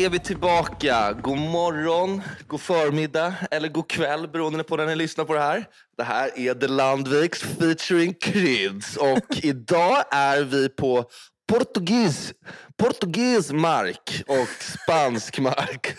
[0.00, 1.12] Är vi tillbaka.
[1.22, 5.64] God morgon, god förmiddag eller god kväll beroende på när ni lyssnar på det här.
[5.96, 11.04] Det här är The Landviks featuring Kryds och idag är vi på
[11.52, 12.34] portugis,
[12.78, 15.94] portugis mark och spansk mark.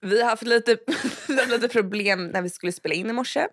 [0.00, 0.42] Vi har haft
[1.48, 3.46] lite, problem när vi skulle spela in i morse.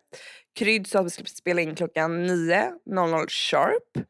[0.60, 4.06] Krydd sa att vi skulle spela in klockan 9.00 sharp.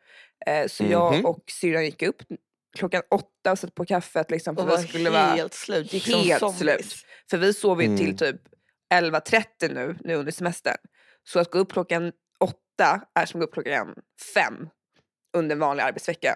[0.46, 1.26] Eh, Så jag Mhm.
[1.26, 2.22] och syrran gick upp
[2.78, 3.02] klockan
[3.44, 4.32] åtta och satte på kaffet.
[4.32, 5.94] Liksom, för Och vi var skulle helt vara slut.
[5.94, 6.60] Gick som helt zombies.
[6.60, 7.06] slut.
[7.30, 7.98] För vi sov ju Mm.
[7.98, 8.42] till typ
[8.94, 10.78] 11.30 nu, nu under semestern.
[11.24, 13.96] Så att gå upp klockan åtta är som att gå upp klockan
[14.34, 14.70] fem
[15.38, 16.36] under en vanlig arbetsvecka.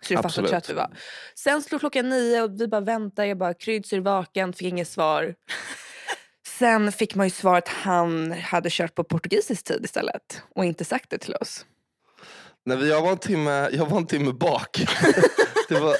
[0.00, 0.50] Så det fattar Absolut.
[0.50, 0.96] trött vi var.
[1.34, 3.24] Sen slog klockan nio och vi bara väntar.
[3.24, 5.34] Jag bara Kryds är vaken, fick inget svar.
[6.58, 10.84] Sen fick man ju svar att han hade kört på portugisisk tid istället och inte
[10.84, 11.66] sagt det till oss.
[12.64, 14.70] Nej, jag, var en timme, jag var en timme bak.
[15.68, 15.96] det var,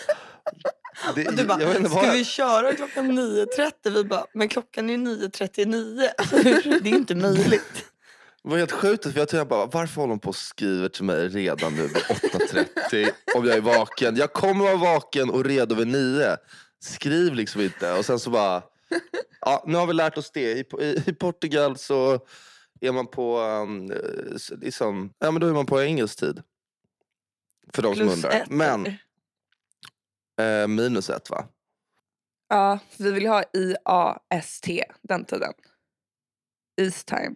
[1.14, 3.91] det, Och du bara, jag inte ska vad- vi köra klockan 9.30?
[3.91, 6.08] Vi bara, men klockan är 9.39.
[6.19, 7.84] Alltså, det är inte möjligt.
[8.42, 11.05] Det var helt sjukt för jag tänkte bara, varför håller de på och skriver till
[11.05, 14.17] mig redan nu vid 8.30 om jag är vaken?
[14.17, 16.36] Jag kommer vara vaken och redo vid 9.
[16.80, 17.92] Skriv liksom inte.
[17.92, 18.62] Och sen så bara,
[19.41, 20.52] ja, nu har vi lärt oss det.
[20.52, 22.19] I, i, i Portugal så
[22.80, 23.91] är man på, um,
[24.36, 26.42] s- liksom, ja men då är man på engelsk tid.
[27.72, 28.30] För de som Plus undrar.
[28.30, 28.50] ett.
[28.50, 28.94] Men?
[30.41, 31.45] Eh, minus ett va?
[32.48, 34.67] Ja, vi vill ha IAST
[35.03, 35.52] den tiden.
[36.80, 37.35] East time.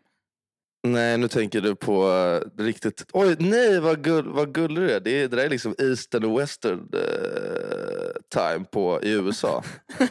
[0.83, 3.06] Nej, nu tänker du på uh, riktigt...
[3.12, 5.00] Oj, nej vad, gull, vad gullig du är.
[5.00, 9.62] Det, är- det där är liksom Eastern och Western eh, time på, i USA.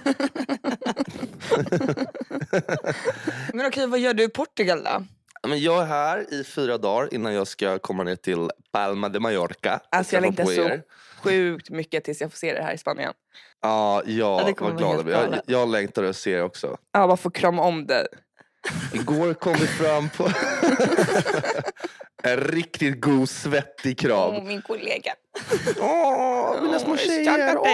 [3.54, 5.06] Men okej, vad gör du i Portugal då?
[5.50, 9.20] Men jag är här i fyra dagar innan jag ska komma ner till Palma de
[9.20, 9.82] Mallorca.
[9.90, 10.70] Alltså jag längtar så.
[11.24, 13.14] Sjukt mycket tills jag får se det här i Spanien.
[13.62, 15.42] Ja, Ja, ja, det vad glad jag blir.
[15.46, 16.78] Jag, längtar att se er också.
[16.92, 18.06] Ja, bara få krama om dig.
[18.94, 20.30] Igår kom vi fram på
[22.24, 24.36] en riktigt god svettig kram.
[24.36, 25.14] Åh, min kollega.
[25.80, 27.58] Åh, mina små tjejer!
[27.58, 27.66] Åh.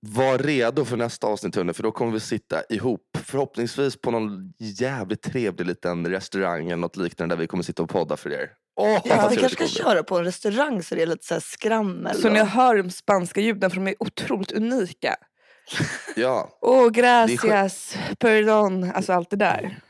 [0.00, 3.00] Var redo för nästa avsnitt hörni, för då kommer vi sitta ihop.
[3.24, 7.88] Förhoppningsvis på någon jävligt trevlig liten restaurang eller något liknande där vi kommer sitta och
[7.88, 8.50] podda för er.
[8.76, 11.40] Vad Ja, vi kanske ska köra på en restaurang så det är lite så här
[11.40, 12.16] skrammel.
[12.20, 15.16] Så och- ni hör de spanska ljuden för de är otroligt unika.
[16.16, 19.80] Ja, Oh, gracias, perdon, alltså allt det där.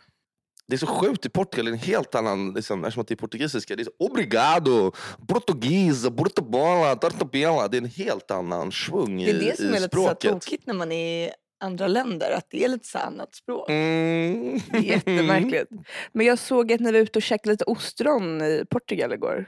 [0.69, 3.15] det är så sjukt i Portugal, det är en helt annan, liksom, eftersom att det
[3.15, 3.77] är portugisiska.
[3.77, 4.93] Det är så, obrigado,
[5.29, 7.69] portugis, portobola, tortobela.
[7.69, 10.33] Det är en helt annan svung Det är i, det som i är lite språket.
[10.33, 11.31] tokigt när man är i
[11.61, 13.71] andra länder, att det är lite så annat språk.
[13.71, 14.61] Mm.
[14.71, 15.71] Det är Jättemärkligt.
[16.13, 19.47] Men jag såg att ni var ute och käkade lite ostron i Portugal igår.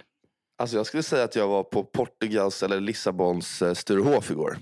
[0.59, 4.59] Alltså jag skulle säga att jag var på Portugals eller Lissabons eh, Sturehof igår.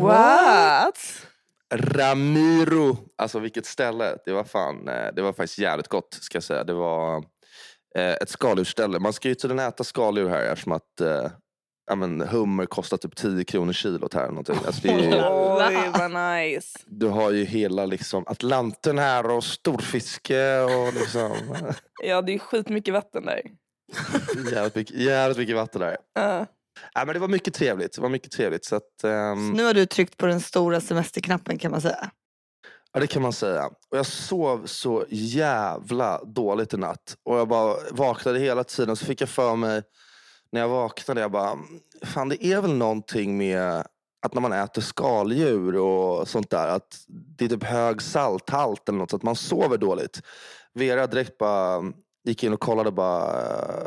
[0.00, 1.26] What?
[1.74, 4.16] Ramiro, alltså vilket ställe.
[4.24, 6.64] Det var fan, eh, det var faktiskt jävligt gott ska jag säga.
[6.64, 7.16] Det var
[7.96, 8.98] eh, ett skaldjursställe.
[8.98, 11.00] Man ska ju tydligen äta skaldjur här eftersom att
[11.86, 14.28] ja, men, hummer kostar typ 10 kronor kilot här.
[14.28, 14.56] Någonting.
[14.66, 16.78] Alltså, det är ju, Oj, vad nice.
[16.86, 21.32] du har ju hela liksom, Atlanten här och storfiske och liksom,
[22.02, 23.40] Ja, det är skitmycket vatten där.
[24.52, 25.96] jävligt, mycket, jävligt mycket vatten där.
[26.14, 26.46] Ja.
[26.94, 27.92] Ja, men det var mycket trevligt.
[27.94, 28.64] Det var mycket trevligt.
[28.64, 32.10] Så att, ehm, Så nu har du tryckt på den stora semesterknappen kan man säga.
[32.92, 33.66] Ja det kan man säga.
[33.66, 37.16] Och jag sov så jävla dåligt i natt.
[37.24, 38.96] Och jag bara vaknade hela tiden.
[38.96, 39.82] Så fick jag för mig
[40.52, 41.20] när jag vaknade.
[41.20, 41.58] Jag bara,
[42.02, 43.84] fan det är väl någonting med
[44.22, 46.68] att när man äter skaldjur och sånt där.
[46.68, 49.10] Att det är typ hög salthalt eller något.
[49.10, 50.22] Så att man sover dåligt.
[50.74, 51.92] Vera direkt bara
[52.24, 53.44] gick in och kollade bara,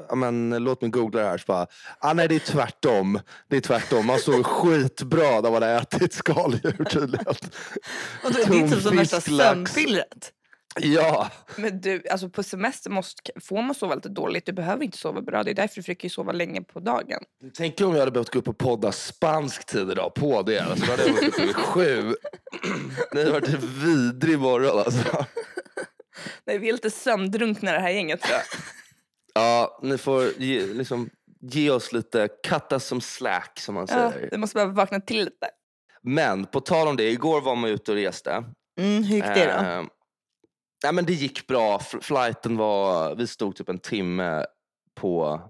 [0.09, 1.37] ja men låt mig googla det här.
[1.37, 1.67] Så bara,
[1.99, 3.19] ah, nej det är tvärtom.
[3.49, 4.05] Det är tvärtom.
[4.05, 7.25] Man sover skitbra när man har ätit skaldjur tydligen.
[8.23, 10.31] Och det, det är typ som värsta sömnpillret.
[10.81, 14.45] Ja, Men du, alltså på semester måste, får man sova lite dåligt.
[14.45, 15.43] Du behöver inte sova bra.
[15.43, 17.19] Det är därför du försöker sova länge på dagen.
[17.53, 20.59] tänk om jag hade behövt gå upp och podda spansk tid idag på det.
[20.59, 22.15] Alltså, då hade jag varit uppe vid sju.
[23.11, 25.25] Det hade varit en vidrig morgon alltså.
[26.45, 28.41] Nej, vi är lite sömndrunkna det här gänget jag.
[29.33, 31.09] Ja, ni får ge, liksom,
[31.41, 32.29] ge oss lite,
[32.71, 34.29] us some slack som man Ja, säger.
[34.31, 35.47] vi måste bara vakna till lite.
[36.01, 38.43] Men på tal om det, igår var man ute och reste.
[38.79, 39.65] Mm, hur gick det då?
[39.67, 39.83] Eh,
[40.85, 41.79] nej, men det gick bra.
[41.79, 44.45] Flighten var, vi stod typ en timme
[44.95, 45.41] på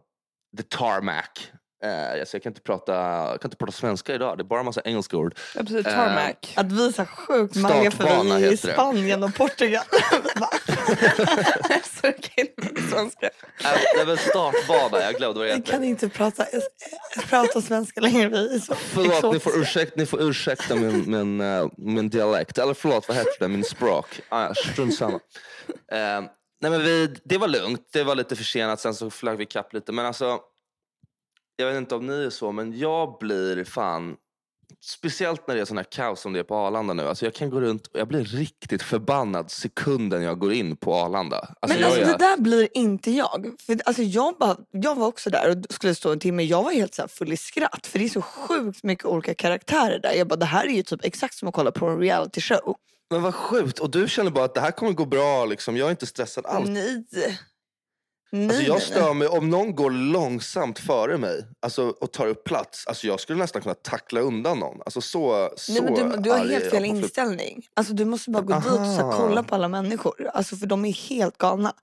[0.58, 1.52] the tarmac.
[1.86, 4.38] Eh, så jag kan inte, prata, jag kan inte prata svenska idag.
[4.38, 5.36] Det är bara en massa engelska ord.
[5.56, 6.36] Ja, precis, Eh, tarmac.
[6.56, 8.74] Att vi är så här sjukt magga för Startbana vi är i det.
[8.74, 9.84] Spanien och Portugal.
[11.84, 13.26] Så jag kan inte svenska.
[13.26, 15.72] Äh, det är väl startbana, jag glömde vad det Vi heter.
[15.72, 16.46] kan inte prata,
[17.30, 18.30] prata svenska längre.
[18.30, 22.58] Vi är så Förlåt, ni får, ursäkta, ni får ursäkta min, min, eh, min dialekt.
[22.58, 23.48] Eller förlåt, vad heter det?
[23.48, 24.22] Min språk.
[24.30, 25.20] Ah, strunt samma.
[25.92, 26.22] Eh,
[26.62, 27.82] nej men vi, det var lugnt.
[27.94, 29.92] Det var lite försenat, sen så flög vi kapp lite.
[29.92, 30.40] Men alltså,
[31.56, 34.16] jag vet inte om ni är så, men jag blir fan...
[34.82, 37.08] Speciellt när det är sån här kaos som det är på Arlanda nu.
[37.08, 40.96] Alltså jag kan gå runt och jag blir riktigt förbannad sekunden jag går in på
[40.96, 41.38] Arlanda.
[41.38, 43.56] Alltså Men jag alltså, är, det där blir inte jag.
[43.66, 46.44] För, alltså, jag, bara, jag var också där och skulle stå en timme.
[46.44, 47.88] Jag var helt så full i skratt.
[47.88, 50.14] För det är så sjukt mycket olika karaktärer där.
[50.14, 52.76] Jag bara, det här är ju typ exakt som att kolla på en reality show.
[53.10, 53.80] Men vad sjukt.
[53.80, 55.46] Och du känner bara att det här kommer gå bra.
[55.46, 55.78] Liksom.
[55.78, 56.70] Jag är inte stressad alls.
[56.70, 57.06] Nej.
[58.32, 62.44] Nej, Alltså jag stör mig om någon går långsamt före mig alltså, och tar upp
[62.44, 62.88] plats.
[62.88, 64.82] Alltså jag skulle nästan kunna tackla undan någon.
[64.86, 67.68] Alltså så, så Nej, men du, du har helt fel inställning.
[67.74, 69.18] Alltså, du måste bara gå dit och så Aha.
[69.18, 70.30] kolla på alla människor.
[70.34, 71.74] Alltså, för de är helt galna.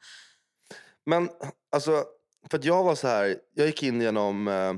[1.07, 1.29] Men
[1.73, 2.05] alltså,
[2.51, 4.75] för att jag var så här, jag gick in genom eh,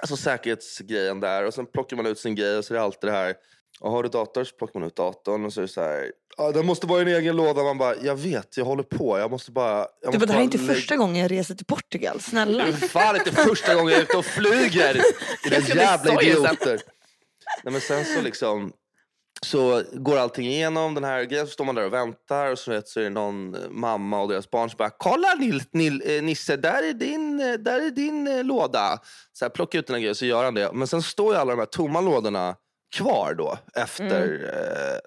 [0.00, 3.10] alltså säkerhetsgrejen där och sen plockar man ut sin grej och så är det alltid
[3.10, 3.34] det här.
[3.80, 6.12] Och har du dator så plockar man ut datorn och så är det så här.
[6.36, 7.62] Ah, den måste vara i en egen låda.
[7.62, 9.18] Man bara, jag vet, jag håller på.
[9.18, 9.78] Jag måste bara...
[9.78, 12.20] Jag Du måste bara, det här är inte första gången jag reser till Portugal.
[12.20, 12.64] Snälla.
[12.64, 14.96] Det är fan inte första gången jag är ute och flyger.
[15.46, 16.80] Era jävla idioter.
[17.64, 18.72] Nej, men sen så liksom
[19.44, 22.70] så går allting igenom den här grejen, så står man där och väntar och så,
[22.70, 26.22] vet, så är det någon mamma och deras barn som bara Kolla Nil, Nil, eh,
[26.22, 28.98] Nisse, där är din, eh, där är din eh, låda.
[29.32, 30.70] Så här, plocka ut den här grejen så gör han det.
[30.72, 32.56] Men sen står ju alla de här tomma lådorna
[32.94, 34.50] kvar då efter.
[34.54, 34.98] Eh,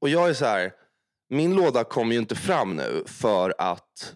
[0.00, 0.72] och jag är så här,
[1.30, 4.14] min låda kommer ju inte fram nu för att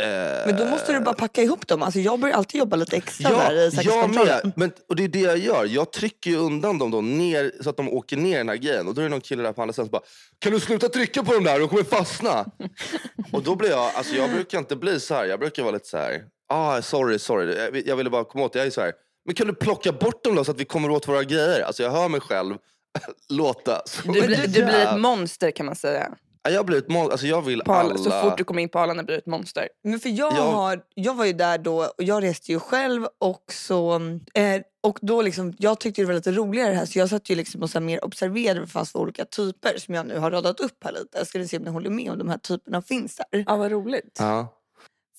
[0.00, 0.06] eh,
[0.46, 1.82] Men då måste du bara packa ihop dem.
[1.82, 4.40] Alltså, jag börjar alltid jobba lite extra Ja, där i säkerhetskontrollen.
[4.44, 4.52] med.
[4.56, 5.64] Men, och det är det jag gör.
[5.64, 8.88] Jag trycker ju undan dem då ner, så att de åker ner den här grejen.
[8.88, 10.02] Och då är det någon kille där på andra sidan som bara
[10.38, 11.58] Kan du sluta trycka på dem där?
[11.60, 12.44] De kommer fastna.
[13.32, 15.24] och då blir jag, alltså jag brukar inte bli så här.
[15.24, 16.24] Jag brukar vara lite så här.
[16.48, 17.56] Ah, sorry, sorry.
[17.56, 18.58] Jag, jag ville bara komma åt det.
[18.58, 18.92] Jag är så här.
[19.28, 21.60] Men kan du plocka bort dem då så att vi kommer åt våra grejer?
[21.60, 22.54] Alltså jag hör mig själv
[23.28, 26.08] låta så Du, blir- du blir ett monster kan man säga.
[26.42, 27.74] Ja, Jag blir ett mon- alltså jag vill alla...
[27.74, 27.98] alla.
[27.98, 29.68] Så fort du kommer in på Arlanda blir du ett monster.
[29.84, 33.06] Men för jag, Jag- har, jag var ju där då och jag reste ju själv
[33.18, 33.94] och så
[34.34, 37.34] eh, och då liksom, jag tyckte det var lite roligare här så jag satt ju
[37.34, 40.60] liksom och så mer observerade vad fanns för olika typer som jag nu har radat
[40.60, 41.18] upp här lite.
[41.18, 43.44] Jag skulle se om ni håller med om de här typerna finns där.
[43.46, 44.16] Ja, vad roligt.
[44.18, 44.54] Ja.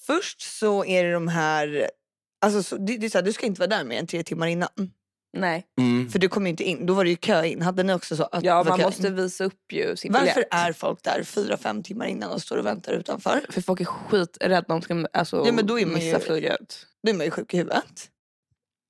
[0.07, 1.89] Först så är det de här,
[2.41, 4.24] alltså så, det, det är så här, du ska inte vara där mer än tre
[4.24, 4.69] timmar innan.
[5.38, 5.65] Nej.
[5.80, 6.09] Mm.
[6.09, 7.62] För du kom ju inte in, då var det ju kö in.
[7.62, 8.24] Hade ni också så?
[8.24, 9.15] Att Ja, man måste in?
[9.15, 10.47] visa upp ju sin Varför biljett.
[10.53, 13.45] är folk där fyra, fem timmar innan och står och väntar utanför?
[13.50, 16.86] För folk är skiträdda de ska alltså, Ja, men då är man ju- missa flyget.
[17.03, 18.09] Då är man ju sjuk i huvudet.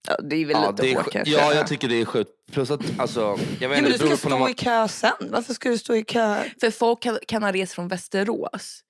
[0.08, 1.34] Ja, det är väl Ja, lite hårt kanske.
[1.34, 2.30] ja, jag tycker det är sjukt.
[2.52, 3.20] Plus att, alltså,
[3.60, 4.50] jag vet Ja, men du ska stå man...
[4.50, 5.12] i kö sen.
[5.30, 6.44] Varför ska du stå i kö?
[6.60, 8.82] För folk kan, kan ha rest från Västerås.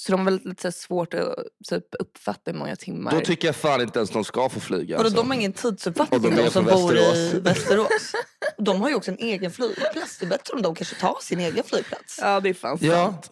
[0.00, 1.34] Så de har väl lite så svårt att
[1.68, 3.12] typ, uppfatta hur många timmar.
[3.12, 4.96] Då tycker jag fan inte ens de ska få flyga.
[4.98, 5.16] Och Alltså.
[5.22, 7.34] de har ingen tidsuppfattning Och de de, som bor i Västerås.
[7.44, 8.12] Västerås.
[8.58, 10.18] Och de har ju också en egen flygplats.
[10.18, 12.18] Det är bättre om de kanske tar sin egen flygplats.
[12.22, 13.30] Ja, det är fan Ja, sant.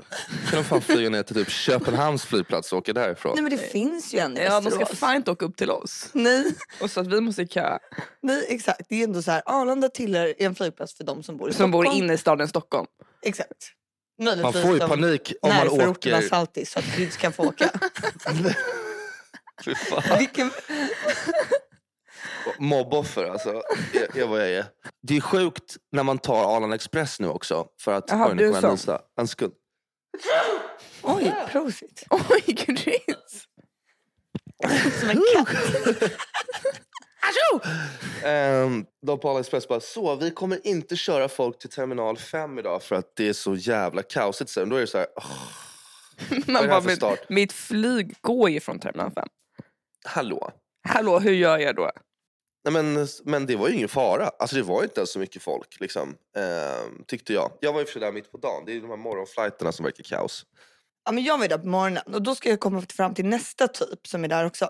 [0.51, 3.33] kan de fan flyga ner till typ Köpenhamns flygplats och åka därifrån.
[3.35, 4.99] Nej men det finns ju en i Ja, de ska Västerås.
[4.99, 6.09] fan inte åka upp till oss.
[6.13, 6.45] Nej,
[6.81, 7.79] Och så att vi måste kö.
[8.23, 8.83] nej, exakt.
[8.89, 11.71] Det är ändå så här, Arlanda tillhör en flygplats för de som bor i Som
[11.71, 12.05] bor Stockholm.
[12.05, 12.87] inne i staden Stockholm.
[13.23, 13.73] Exakt.
[14.19, 16.29] Man får ju panik om man närförorterna åker...
[16.29, 17.71] Saltis så att du inte kan få åka.
[19.65, 20.19] Fy fan.
[20.19, 20.51] Vilken...
[22.59, 23.63] Mobboffer alltså.
[23.93, 24.67] Jag är vad jag är.
[25.03, 27.67] Det är sjukt när man tar Arlanda Express nu också.
[27.81, 28.93] För att, Jaha, oj, nu du kommer jag som.
[28.95, 29.03] nysa.
[29.21, 29.53] En sekund.
[31.03, 32.05] Oj, prosit.
[32.11, 33.45] Oj, gris.
[35.01, 35.49] Som en katt.
[38.25, 42.59] Um, de på Arlanda Express bara, så vi kommer inte köra folk till terminal 5
[42.59, 44.51] idag för att det är så jävla kaosigt.
[44.51, 45.07] sen." Då är det så här,
[46.31, 47.29] är Man det bara, mitt, start?
[47.29, 49.29] mitt flyg går ju från terminal 5.
[50.05, 50.51] hallå?
[50.89, 51.91] Hallå, hur gör jag då?
[52.69, 54.31] Nej, men, men det var ju ingen fara.
[54.39, 55.81] Alltså det var inte ens så mycket folk.
[55.81, 57.53] Liksom, ehm, tyckte jag.
[57.61, 58.63] Jag var ju för där mitt på dagen.
[58.67, 60.45] Det är de här morgonflighterna som verkar kaos.
[61.05, 63.27] Ja, men jag var ju där på morgonen och då ska jag komma fram till
[63.27, 64.69] nästa typ som är där också.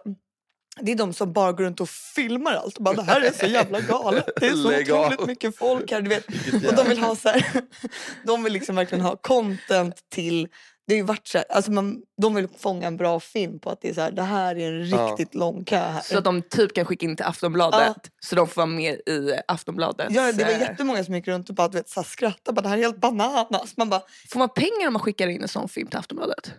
[0.81, 3.31] Det är de som bara går runt och filmar allt och bara det här är
[3.33, 4.27] så jävla galet.
[4.41, 5.01] Det är så Lägg av.
[5.07, 6.01] otroligt mycket folk här.
[6.01, 6.27] Du vet.
[6.69, 7.47] Och de vill ha så här,
[8.27, 10.49] de vill liksom verkligen ha content till
[10.89, 13.71] det har ju varit så här, alltså man, de vill fånga en bra film på
[13.71, 15.09] att det är så här, det här är en Ja.
[15.11, 16.01] riktigt lång kö här.
[16.01, 17.97] Så att de typ kan skicka in till Aftonbladet.
[18.21, 20.07] Så de får vara med i Aftonbladet.
[20.13, 22.55] ja, det var jättemånga som gick runt och bara du vet, så här, skrattade.
[22.55, 23.77] Bara, det här är helt bananas.
[23.77, 26.53] Man bara, Får man pengar om man skickar in en sån film till Aftonbladet?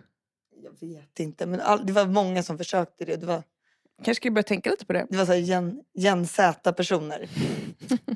[0.62, 1.46] jag vet inte.
[1.46, 3.16] Men all, det var många som försökte det.
[3.16, 3.42] det var,
[4.04, 5.06] Kanske ska jag börja tänka lite på det.
[5.10, 7.28] Det var så här Gen, Gen Z-personer.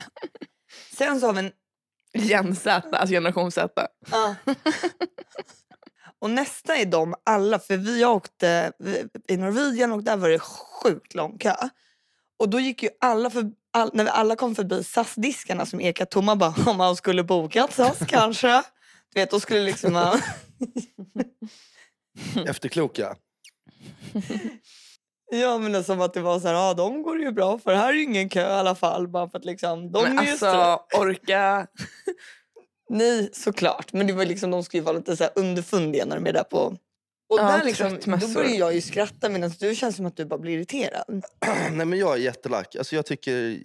[0.96, 1.52] Sen så har vi en...
[2.14, 3.88] Gen Z, alltså generation Z.
[4.10, 4.34] Ja.
[6.18, 8.72] och nästa är de alla, för vi åkte
[9.28, 11.54] i Norwegian och där var det sjukt lång kö.
[12.38, 16.10] Och då gick ju alla för, all, när vi alla kom förbi SAS-diskarna som ekade
[16.10, 18.62] tomma bara om man skulle bokat SAS kanske.
[19.14, 20.20] Du vet, då skulle liksom man...
[22.46, 23.16] Efterkloka.
[25.34, 27.58] Ja men det är som att det var så här, ja de går ju bra
[27.58, 29.08] för här är ingen kö i alla fall.
[29.08, 31.66] Bara för att liksom, de Men är ju alltså, orka.
[32.88, 36.16] Nej såklart, men det var liksom, de skulle ju vara lite så här underfundiga när
[36.16, 36.58] de är där på...
[37.28, 40.24] Och Ja, där liksom, då börjar jag ju skratta medan du känns som att du
[40.24, 41.04] bara blir irriterad.
[41.72, 42.76] Nej men jag är jättelack.
[42.76, 43.58] Alltså jag tycker,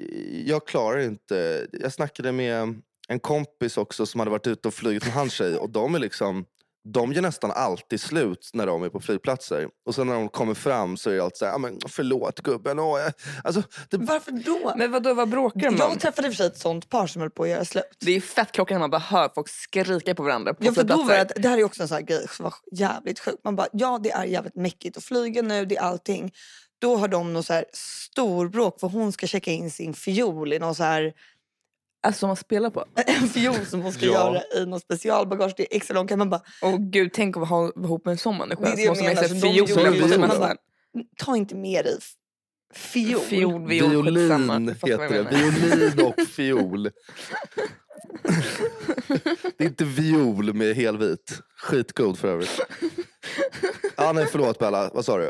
[0.45, 1.67] jag klarar inte.
[1.71, 5.55] Jag snackade med en kompis också som hade varit ute och flugit med hans tjej
[5.55, 6.45] och de är liksom
[6.93, 9.67] de gör nästan alltid slut när de är på flygplatser.
[9.85, 12.79] Och sen när de kommer fram så är det alltid såhär, ah, men förlåt gubben.
[12.79, 13.13] Åh, jag...
[13.43, 13.97] Alltså, det...
[13.97, 14.73] Varför då?
[14.77, 15.77] Men vadå, vad bråkar de om?
[15.77, 17.97] jag träffade i och för sig ett sånt par som höll på att göra slut.
[17.99, 20.83] Det är fett klockan när man bara hör folk skrika på varandra på Ja, för
[20.83, 23.39] då var det, det här är också en sån här grej som var jävligt sjuk.
[23.43, 26.33] Man bara, ja det är jävligt mäckigt att flyga nu, det är allting.
[26.79, 30.59] Då har de något så här storbråk för hon ska checka in sin fiol i
[30.59, 31.13] någon så här
[32.03, 32.85] Alltså som man spelar på.
[33.07, 34.11] en fiol som hon ska Ja.
[34.11, 35.53] göra i någon specialbagage.
[35.57, 36.09] Det är extra långt.
[36.09, 38.61] Kan man bara, Åh gud, tänk att vara ihop med en sån människa.
[38.61, 40.13] Det är det som jag måste med menar, sig så de fioler gjorde på ju-
[40.13, 40.57] semestern.
[41.17, 41.97] ta inte med dig
[42.73, 43.19] fiol.
[43.19, 43.89] Fiol, viol.
[44.03, 45.37] Violin heter det.
[45.37, 46.83] Violin och fiol.
[49.57, 51.39] det är inte viol med helvit.
[51.57, 52.59] Skitgod för övrigt.
[53.97, 55.29] Ja, nej, förlåt Bella, vad sa du?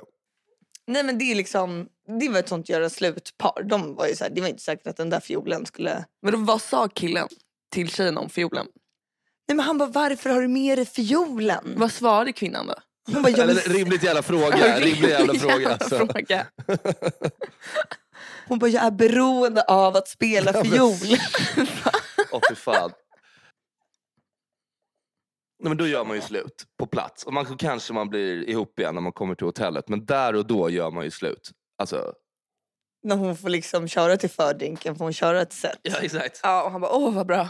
[0.87, 1.87] Nej men det är liksom,
[2.19, 3.63] det var ett sånt göra slut-par.
[3.63, 6.05] De var ju så här, det var inte säkert att den där fiolen skulle...
[6.21, 7.27] Men då, vad sa killen
[7.73, 8.67] till tjejen om fiolen?
[9.47, 11.73] Nej men han bara, varför har du med dig fiolen?
[11.77, 12.75] Vad svarade kvinnan då?
[13.13, 14.79] Hon bara, jag Eller, rimligt jävla fråga.
[14.79, 15.73] Rimlig jävla fråga.
[15.73, 16.07] Alltså.
[18.47, 21.17] Hon bara, jag är beroende av att spela fiol.
[22.31, 22.91] Åh fy fan.
[25.59, 27.23] Nej, men då gör man ju slut på plats.
[27.23, 29.89] Och man, kanske man blir ihop igen när man kommer till hotellet.
[29.89, 31.51] Men där och då gör man ju slut.
[31.77, 32.13] Alltså,
[33.03, 35.79] När hon får liksom köra till fördrinken får hon köra ett set.
[35.81, 36.39] ja exakt.
[36.43, 37.49] Ja, och han bara åh vad bra.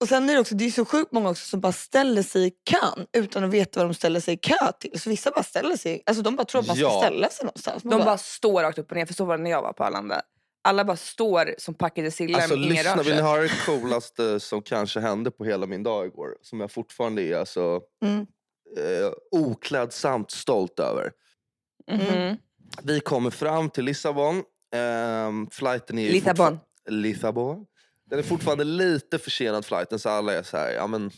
[0.00, 2.46] Och sen är det också, det är så sjukt många också som bara ställer sig
[2.46, 5.00] i kön utan att veta vad de ställer sig i kö till.
[5.00, 7.00] Så vissa bara ställer sig, alltså de bara tror att man ska Ja.
[7.02, 7.84] ställa sig någonstans.
[7.84, 9.72] Man De bara står rakt upp och ner, för så var det när jag var
[9.72, 10.22] på Arlanda.
[10.62, 14.62] Alla bara står som packade sillar, Alltså lyssna, rör vill ni höra det coolaste som
[14.62, 16.36] kanske hände på hela min dag igår?
[16.42, 18.18] Som jag fortfarande är alltså, Mm.
[18.76, 21.12] eh, oklädsamt stolt över.
[21.90, 22.36] Mhm.
[22.82, 24.42] Vi kommer fram till Lissabon.
[24.74, 26.58] Ehm, flighten är ju Lissabon.
[26.88, 27.66] Lissabon.
[28.10, 31.10] Den är fortfarande lite försenad flighten så alla är så här, ja men,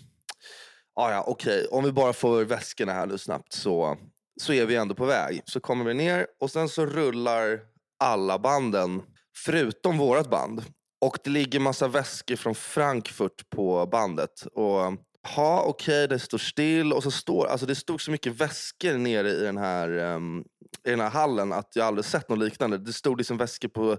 [0.94, 3.96] ja okej, om vi bara får väskorna här nu snabbt så,
[4.40, 5.42] så är vi ändå på väg.
[5.44, 7.60] Så kommer vi ner och sen så rullar
[7.98, 9.02] alla banden
[9.36, 10.64] förutom vårat band.
[11.00, 14.46] Och det ligger massa väskor från Frankfurt på bandet.
[14.52, 14.92] Och
[15.36, 19.30] ha okej, det står still och så står, alltså det stod så mycket väskor nere
[19.30, 20.44] i den här ehm,
[20.84, 22.78] i den här hallen att jag aldrig sett något liknande.
[22.78, 23.98] Det stod liksom väskor på...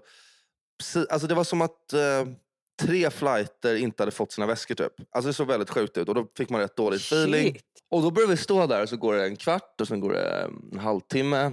[1.10, 2.25] Alltså det var som att eh,
[2.82, 4.94] tre flighter inte hade fått sina väskor typ.
[5.12, 7.54] Alltså det såg väldigt sjukt ut och då fick man rätt dålig feeling.
[7.54, 7.63] Shit.
[7.92, 10.13] Och då börjar vi stå där och så går det en kvart och sen går
[10.13, 11.52] det en halvtimme.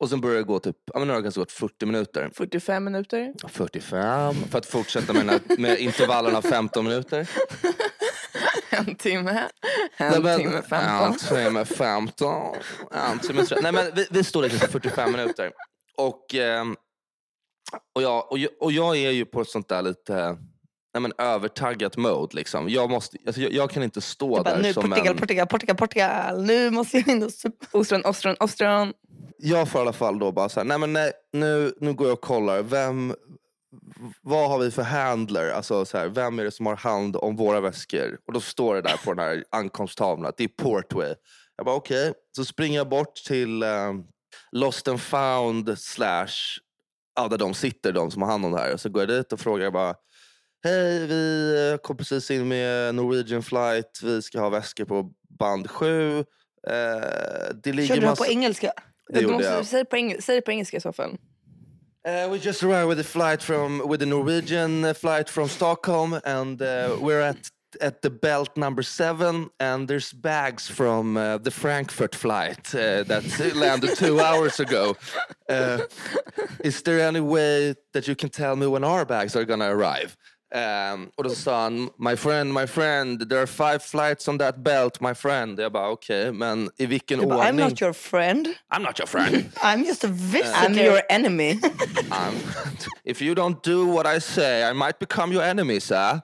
[0.00, 2.30] Och sen börjar det gå typ, ja men nu har det kanske gått 40 minuter.
[2.34, 3.32] 45 minuter.
[3.48, 7.30] 45 för att fortsätta med, här, med intervallerna 15 minuter.
[8.70, 9.48] En timme.
[9.96, 11.06] En Nej, men- timme 15.
[11.12, 12.56] En timme 15.
[13.12, 13.62] En timme 30.
[13.62, 15.52] Nej, men vi, vi står där i 45 minuter.
[15.96, 16.76] Och, ehm,
[17.94, 20.36] och, jag, och, jag, och jag är ju på ett sånt där lite
[20.94, 22.36] nej, men, övertaggat mode.
[22.36, 22.68] Liksom.
[22.68, 25.16] Jag, måste, alltså, jag, jag kan inte stå Jag bara, där nu som Portugal, en...
[25.16, 26.42] Portugal, Portugal, Portugal.
[26.42, 27.30] Nu måste jag in och.
[27.72, 28.92] Ostron, ostron, ostron.
[29.38, 32.06] Jag får i alla fall då bara så här, nej men nej, nu, nu går
[32.06, 32.62] jag och kollar.
[32.62, 33.14] Vem,
[34.22, 35.50] vad har vi för handler?
[35.50, 38.18] Alltså så här, vem är det som har hand om våra väskor?
[38.26, 41.14] Och då står det där på den här ankomsttavlan att det är Portway.
[41.56, 43.92] Jag bara okej, så springer jag bort till eh,
[44.52, 46.58] Lost and found slash,
[47.16, 48.76] ja, där de sitter, de som har hand om det här.
[48.76, 49.94] Så går jag dit och frågar bara
[50.64, 54.02] Hej, vi eh, kom precis in med Norwegian flight.
[54.02, 56.18] Vi ska ha väskor på band 7.
[56.18, 56.24] Eh,
[57.62, 58.24] det ligger Körde du massa...
[58.24, 58.72] på engelska?
[59.08, 59.66] Det gjorde måste, jag.
[59.66, 61.16] säg, på engel, säg det på engelska i så fall.
[62.08, 66.20] Uh, we just arrived with a flight from with a Norwegian uh, flight from Stockholm,
[66.24, 67.50] and uh, we're at
[67.80, 73.54] at the belt number seven, and there's bags from uh, the Frankfurt flight uh, that
[73.54, 74.96] landed two hours ago.
[75.48, 75.78] Uh,
[76.64, 80.16] is there any way that you can tell me when our bags are gonna arrive?
[80.54, 84.56] Ehm, och då sa han, my friend, my friend, there are five flights on that
[84.56, 85.60] belt, my friend.
[85.60, 87.68] Jag bara, okej, men i vilken bara, I'm ordning?
[87.68, 88.48] not your friend.
[88.74, 89.44] I'm not your friend.
[89.62, 90.66] I'm just a visitor.
[90.66, 91.50] I'm your enemy.
[92.10, 92.34] I'm,
[93.04, 96.20] if you don't do what I say I might become your enemy, sir.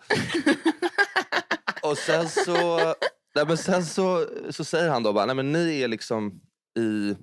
[1.82, 2.76] och sen så,
[3.34, 6.40] nej, men sen så, så säger han då bara, nej men ni är liksom
[6.78, 7.14] i,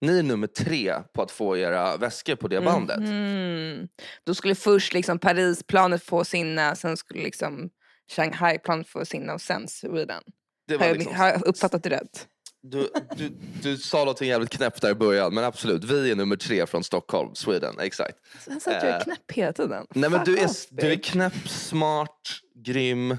[0.00, 2.96] ni är nummer tre på att få era väskor på det bandet.
[2.98, 3.88] Mm.
[4.26, 7.70] Då skulle först liksom Parisplanet få sina, sen skulle liksom
[8.16, 10.22] Shanghai-planet få sina och sen Sweden.
[10.68, 12.26] Det Har var jag, liksom, har jag uppfattat det rätt?
[12.62, 13.28] du, du,
[13.62, 16.84] du sa någonting jävligt knäppt där i början, men absolut, vi är nummer tre från
[16.84, 18.16] Stockholm, Sweden, exakt.
[18.44, 19.86] Sen satt jag Eh, är knäpp hela tiden.
[19.94, 22.20] Nej men du är, du är knäpp, smart,
[22.64, 23.16] grym,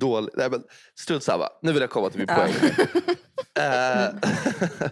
[0.00, 0.30] dålig.
[0.36, 0.62] Nej men
[1.00, 1.48] strunt samma.
[1.62, 2.34] Nu vill jag komma till min Ja.
[2.36, 2.54] poäng.
[3.58, 4.08] Eh,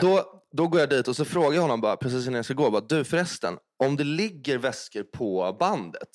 [0.00, 2.54] då, då går jag dit och så frågar jag honom bara precis innan jag ska
[2.54, 2.70] gå.
[2.70, 6.08] Bara, du förresten, om det ligger väskor på bandet.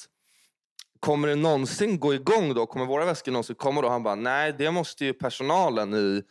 [0.99, 2.65] Kommer det någonsin gå igång då?
[2.65, 3.89] Kommer våra väskor någonsin komma då?
[3.89, 6.21] Han bara, nej det måste ju personalen i,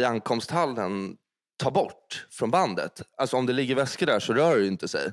[0.00, 1.16] i ankomsthallen
[1.56, 3.02] ta bort från bandet.
[3.16, 5.12] Alltså om det ligger väskor där så rör det ju inte sig.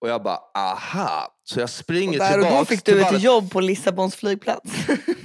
[0.00, 1.34] Och jag bara, aha.
[1.44, 4.70] Så jag springer Där och då fick du ett jobb på Lissabons flygplats.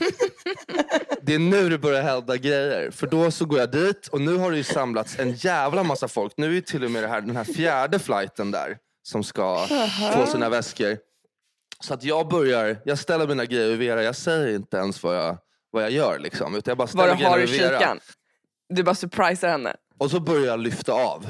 [1.22, 2.92] Det är nu det börjar hända grejer.
[2.92, 6.08] För då så går jag dit och nu har det ju samlats en jävla massa
[6.08, 6.34] folk.
[6.38, 9.68] Nu är ju till och med det här, den här fjärde flighten där som ska
[10.14, 10.98] få sina väskor.
[11.80, 14.04] Så att jag börjar, jag ställer mina grejer vid Vera.
[14.04, 15.38] Jag säger inte ens vad jag,
[15.72, 16.20] vad jag gör.
[16.20, 18.00] Liksom, utan jag bara ställer Vad du har i kikan.
[18.70, 19.75] Du bara surprisar henne.
[19.98, 21.25] Och så börjar jag lyfta av.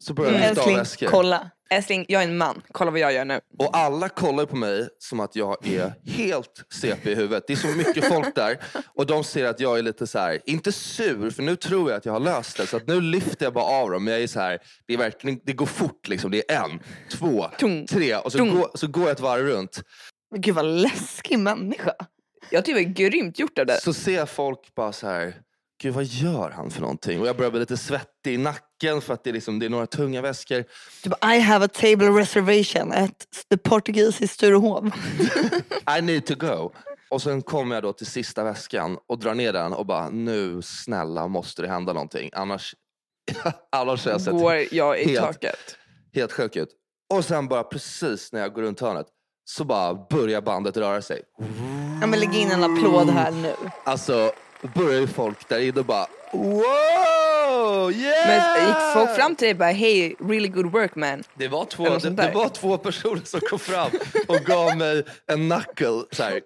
[0.00, 0.50] Så börjar jag Mm.
[0.50, 1.06] Älskling, väskor.
[1.06, 1.50] kolla.
[1.70, 2.62] Älskling, jag är en man.
[2.72, 3.40] Kolla vad jag gör nu.
[3.58, 7.44] Och alla kollar på mig som att jag är helt CP i huvudet.
[7.46, 8.58] Det är så mycket folk där.
[8.94, 11.98] Och de ser att jag är lite så här, inte sur, för nu tror jag
[11.98, 12.66] att jag har löst det.
[12.66, 14.04] Så att nu lyfter jag bara av dem.
[14.04, 16.30] Men jag är så här, det, är verkligen, det går fort liksom.
[16.30, 17.86] Det är en, två, Tung.
[17.86, 18.16] tre.
[18.16, 18.56] Och så, Tung.
[18.56, 19.82] går, så går jag ett varv runt.
[20.30, 21.92] Men Gud vad läskig människa.
[22.50, 23.80] Jag tycker det var grymt gjort av dig.
[23.80, 25.34] Så ser folk bara så här,
[25.82, 27.20] gud vad gör han för någonting?
[27.20, 29.70] Och jag börjar bli lite svettig i nacken för att det är, liksom, det är
[29.70, 30.64] några tunga väskor.
[31.06, 34.84] Bara, I have a table reservation at the portugisisk Sturehof.
[35.98, 36.72] I need to go.
[37.10, 40.62] Och sen kommer jag då till sista väskan och drar ner den och bara, nu
[40.62, 42.30] snälla måste det hända någonting.
[42.32, 42.74] Annars,
[43.72, 45.76] annars har jag sett Går jag i helt- taket.
[46.14, 46.68] helt sjuk ut.
[47.14, 49.06] Och sen bara precis när jag går runt hörnet
[49.44, 51.22] så bara börjar bandet röra sig.
[52.00, 53.54] Ja, men lägg in en applåd här nu.
[53.84, 58.28] Alltså, då börjar ju folk där inne bara wow, yeah!
[58.28, 61.22] Men gick folk fram till dig och bara hey, really good work man?
[61.34, 63.90] Det var, två, det, det var två personer som kom fram
[64.28, 66.40] och gav mig en knuckle så här.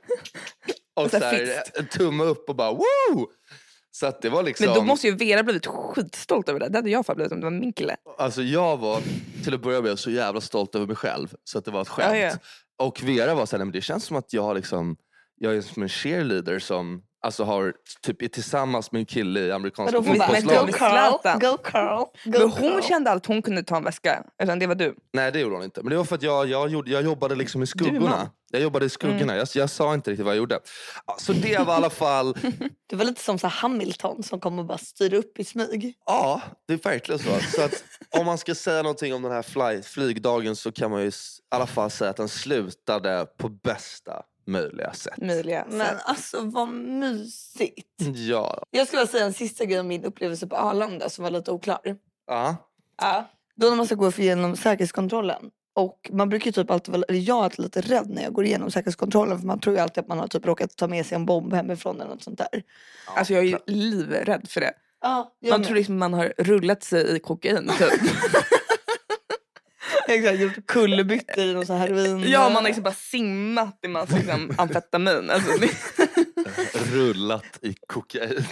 [0.96, 3.27] Och Så så här en tumme upp och bara woo!
[3.92, 4.66] Så att det var liksom...
[4.66, 6.68] Men då måste ju Vera blivit skitstolt över det.
[6.68, 7.96] Det hade jag fan blivit om det var min kille.
[8.18, 9.01] Alltså jag var
[9.44, 11.88] till att börja med så jävla stolt över mig själv så att det var ett
[11.88, 12.16] skämt.
[12.16, 12.33] Ja, ja.
[12.79, 14.96] Och Vera var såhär, "Nej, men det känns som att jag har liksom,
[15.40, 19.52] jag är som en cheerleader som alltså har typ är tillsammans med en kille i
[19.52, 20.72] amerikanska men fotbollslaget.
[20.72, 22.83] go Carl, go Carl, go Men hon Carl.
[22.83, 24.24] kände att hon kunde ta en väska.
[24.42, 24.94] Utan det var du.
[25.12, 25.83] Nej det gjorde hon inte.
[25.83, 28.30] Men det var för att jag, jag, gjorde, jag jobbade liksom i skuggorna.
[28.52, 29.37] Jag jobbade i skuggorna.
[29.37, 30.61] Jag, jag sa inte riktigt vad jag gjorde.
[31.18, 32.35] Så det var i alla fall,
[32.88, 35.94] Det var lite som så Hamilton som kom och bara styrde upp i smyg.
[36.06, 37.40] ja det är verkligen så.
[37.56, 37.85] så att,
[38.18, 41.12] om man ska säga någonting om den här fly, flygdagen så kan man ju i
[41.50, 45.17] alla fall säga att den slutade på bästa möjliga sätt.
[45.19, 45.67] Möjliga.
[45.71, 46.03] Men sätt.
[46.05, 47.89] alltså vad mysigt.
[48.15, 48.65] Ja.
[48.71, 51.51] Jag skulle vilja säga en sista grej om min upplevelse på Arlanda som var lite
[51.51, 51.81] oklar.
[52.27, 52.57] ja.
[53.03, 53.31] Ja.
[53.57, 55.51] Då när man ska gå igenom säkerhetskontrollen.
[55.75, 58.33] Och man brukar ju typ alltid vara, eller jag är alltid lite rädd när jag
[58.33, 61.07] går igenom säkerhetskontrollen för man tror ju alltid att man har typ råkat ta med
[61.07, 62.63] sig en bomb hemifrån eller något sånt där.
[63.17, 64.73] Alltså jag är ju livrädd för det.
[65.01, 65.67] Ja, Man med.
[65.67, 68.01] tror liksom man har rullat sig i kokain typ.
[70.11, 72.31] Exakt, gjort kullerbyttor i någon här heroin.
[72.31, 75.31] ja man har liksom bara simmat i massa liksom, amfetamin.
[75.31, 75.75] Alltså, det-
[76.92, 78.44] Rullat i kokain.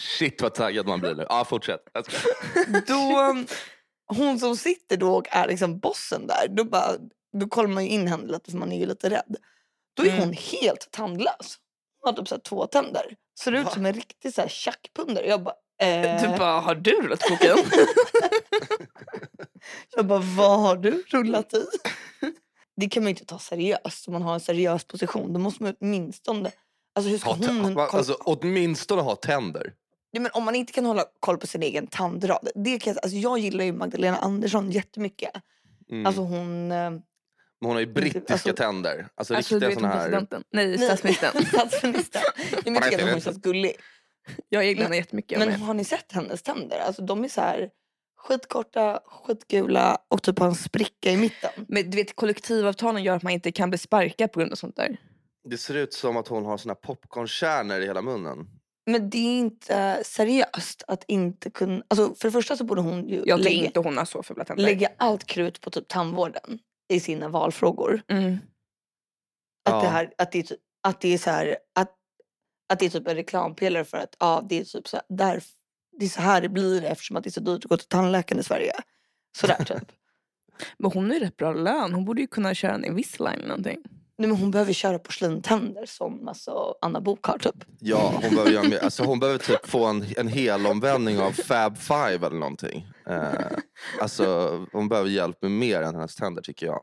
[0.00, 1.26] Shit vad taggad man blir nu.
[1.28, 1.80] Ja, fortsätt.
[2.86, 3.36] Då,
[4.06, 6.90] hon som sitter då och är liksom bossen där, då, bara,
[7.40, 9.36] då kollar man ju in henne lite för man är ju lite rädd.
[9.96, 10.20] Då är Mm.
[10.20, 11.58] hon helt tandlös.
[12.00, 13.02] Hon har typ så här två tänder.
[13.40, 13.70] Ser ut Va?
[13.70, 15.26] som en riktig så här tjackpundare.
[15.26, 17.64] Jag bara, eh, Du bara, har du rullat kokain?
[19.96, 21.66] jag bara, vad har du rullat i?
[22.76, 25.32] Det kan man ju inte ta seriöst om man har en seriös position.
[25.32, 26.50] Då måste man åtminstone...
[26.94, 27.78] Alltså hur ska Ha, hon...
[27.78, 29.72] alltså, åtminstone ha tänder.
[30.12, 32.48] Nej, men om man inte kan hålla koll på sin egen tandrad.
[32.54, 35.30] Det kan, jag- alltså jag gillar ju Magdalena Andersson jättemycket.
[35.90, 36.06] Mm.
[36.06, 36.72] Alltså hon...
[36.72, 37.02] eh, Men
[37.64, 39.08] hon har ju brittiska alltså- tänder.
[39.14, 40.10] Alltså, Alltså riktiga om här...
[40.10, 40.78] Nej, Nej.
[40.78, 41.44] statsministern.
[41.52, 42.22] Statsministern.
[42.52, 43.72] Nej, men jag tycker att hon känns gullig.
[44.48, 45.38] Jag gillar henne jättemycket.
[45.38, 45.60] Men med.
[45.60, 46.78] har ni sett hennes tänder?
[46.78, 47.70] Alltså de är så här
[48.16, 51.50] skitkorta, skitgula och typ har en spricka i mitten.
[51.68, 54.76] Men du vet kollektivavtalen gör att man inte kan bli sparkad på grund av sånt
[54.76, 54.96] där.
[55.48, 58.48] Det ser ut som att hon har såna popcornkärnor i hela munnen.
[58.86, 61.82] Men det är inte seriöst att inte kunna...
[61.88, 64.44] Alltså för det första så borde hon ju Jag lägga, inte hon har så fula
[64.44, 64.64] tänder.
[64.64, 66.58] lägga allt krut på typ tandvården
[66.92, 68.02] i sina valfrågor.
[68.08, 68.32] Mm.
[69.64, 69.80] Att, Ja.
[69.82, 70.52] det, här, att, det,
[70.82, 71.56] att det är så här...
[71.74, 71.94] Att,
[72.70, 75.42] att det är typ en reklampelare för att ja, det är typ så här, där,
[75.98, 77.88] det är så här det blir eftersom att det är så dyrt att gå till
[77.88, 78.72] tandläkaren i Sverige.
[79.36, 79.92] Sådär typ.
[80.78, 81.92] Men hon har ju rätt bra lön.
[81.92, 83.80] Hon borde ju kunna köra en Invisalign eller någonting.
[84.18, 87.54] Nej, men hon behöver köra porslintänder som alltså, Anna Bok har typ.
[87.78, 91.32] Ja, hon behöver, göra mer, alltså hon behöver typ få en, en hel omvändning av
[91.32, 92.86] Fab Five eller någonting.
[93.06, 93.58] Eh,
[94.00, 94.26] alltså,
[94.72, 96.80] hon behöver hjälp med mer än hennes tänder tycker jag.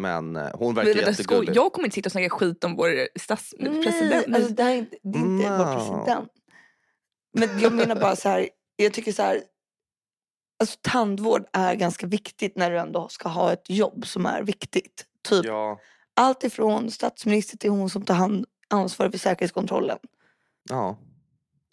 [0.00, 1.56] Men eh, hon verkar Men jättegullig.
[1.56, 4.26] jag kommer inte sitta och snacka skit om vår statspresident.
[4.26, 5.56] Nej, alltså, det här är inte, det är inte No.
[5.58, 6.30] vår president.
[7.32, 9.42] Men jag menar bara så här, jag tycker så här,
[10.60, 15.04] alltså tandvård är ganska viktigt när du ändå ska ha ett jobb som är viktigt.
[15.28, 15.80] Typ Ja,
[16.14, 19.98] allt ifrån statsminister till hon som tar hand ansvar för säkerhetskontrollen.
[20.70, 20.98] ja.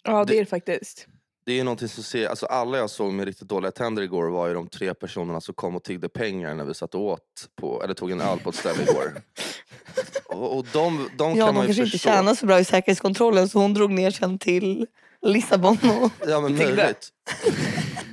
[0.02, 1.06] ja det det- är det faktiskt.
[1.48, 4.48] Det är någonting som ser, alltså alla jag såg med riktigt dåliga tänder igår var
[4.48, 7.20] ju de tre personerna som kom och tiggde pengar när vi satt och åt
[7.60, 9.12] på, eller tog en öl på ett ställe igår.
[10.24, 12.08] och, och de, de Ja, kan man ju kanske inte förstå.
[12.08, 14.86] tjänar så bra i säkerhetskontrollen så hon drog ner sen till
[15.22, 15.78] Lissabon.
[16.02, 16.74] Och, Ja men Tiggde.
[16.76, 17.08] möjligt.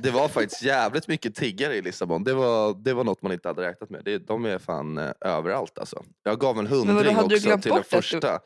[0.02, 2.24] Det var faktiskt jävligt mycket tiggare i Lissabon.
[2.24, 4.00] Det var, det var något man inte hade räknat med.
[4.04, 6.02] Det, de är fan eh, överallt alltså.
[6.24, 8.38] Jag gav en vadå, hundring hade du också glömt till den bort att du- första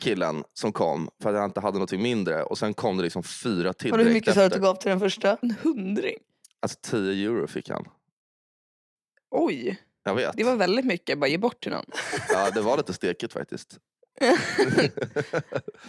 [0.00, 2.42] killen som kom för att jag inte hade någonting mindre.
[2.42, 4.60] Och sen kom det liksom fyra till och hur direkt mycket sa du att efter.
[4.60, 5.36] du gav till den första?
[5.42, 6.16] En hundring.
[6.60, 7.84] Alltså 10 euro fick han.
[9.30, 10.36] Oj, Jag vet.
[10.36, 11.18] det var väldigt mycket.
[11.18, 11.84] Bara ge bort till någon.
[12.28, 13.78] Ja, det var lite stekigt faktiskt.
[14.20, 14.26] Do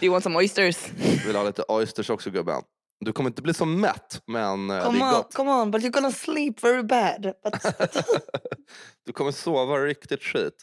[0.00, 0.88] you want some oysters?
[1.26, 2.62] Vill ha lite oysters också gubben.
[3.00, 5.34] Du kommer inte bli så mätt men eh, det Come är on, gott.
[5.34, 7.22] come on, but you're gonna sleep very bad.
[7.44, 7.54] But,
[9.06, 10.54] Du kommer sova riktigt skit.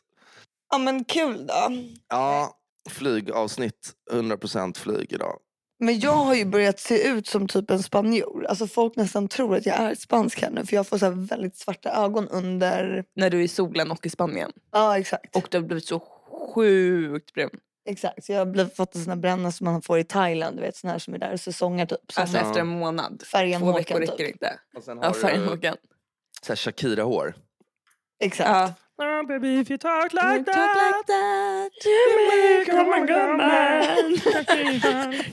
[0.71, 1.71] ja men kul då.
[2.10, 2.58] Ja,
[2.89, 3.91] flygavsnitt.
[4.12, 5.39] 100% flyg idag.
[5.80, 8.46] Men jag har ju börjat se ut som typ en spanjor.
[8.46, 11.12] Alltså folk nästan tror att jag är spansk här nu för jag får så här
[11.28, 13.06] väldigt svarta ögon under...
[13.15, 14.52] När du är i solen och i Spanien.
[14.72, 15.36] Ja exakt.
[15.36, 16.00] Och du har blivit så
[16.56, 17.50] sjukt brun.
[17.89, 18.26] exakt.
[18.26, 20.56] Så jag har fått en sån här bränna som man får i Thailand.
[20.58, 22.12] Du vet sån här som är där i säsonger typ.
[22.12, 22.48] Som Alltså Ja.
[22.48, 23.24] efter en månad.
[23.32, 24.28] färgen Två veckor Håkan räcker typ.
[24.36, 24.60] inte.
[24.78, 25.72] Och sen Ja, har färgen du
[26.41, 27.34] så Shakira-hår.
[28.24, 28.50] Exakt.
[28.50, 28.74] Ja.
[28.97, 31.69] Oh, baby, if you talk Talk like that like that.
[31.86, 34.15] you make a Come on, good man.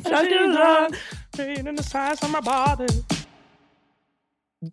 [0.05, 0.95] Shakira.
[1.37, 2.87] Pain in the size of my body.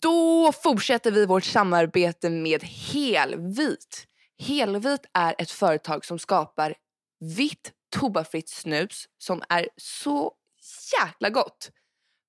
[0.01, 4.05] Då fortsätter vi vårt samarbete med Helvit.
[4.39, 6.73] Helvit är ett företag som skapar
[7.37, 10.31] vitt tobaksfritt snus som är så
[11.01, 11.71] jäkla gott.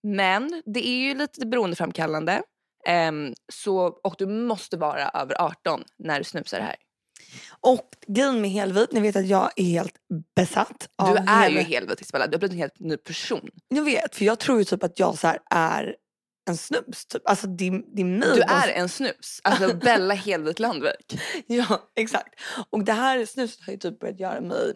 [0.03, 2.43] Men det är ju lite beroendeframkallande.
[2.87, 6.77] Ehm, så, och du måste vara över 18 när du snusar det här.
[7.61, 9.95] Och grejen med helvit, ni vet att jag är helt
[10.37, 12.01] besatt av Du är ju helvit.
[12.01, 13.49] Isabella, du har blivit en helt ny person.
[13.69, 15.97] Jag vet, för jag tror ju typ att jag så är
[16.49, 17.07] en snus.
[17.07, 17.23] Typ.
[17.25, 18.29] Alltså är mig.
[18.35, 19.41] Du är en snus.
[19.45, 21.21] Alltså Bella Helvit Landvik.
[21.47, 22.41] Ja, exakt.
[22.71, 24.75] Och det här snuset har ju typ börjat göra mig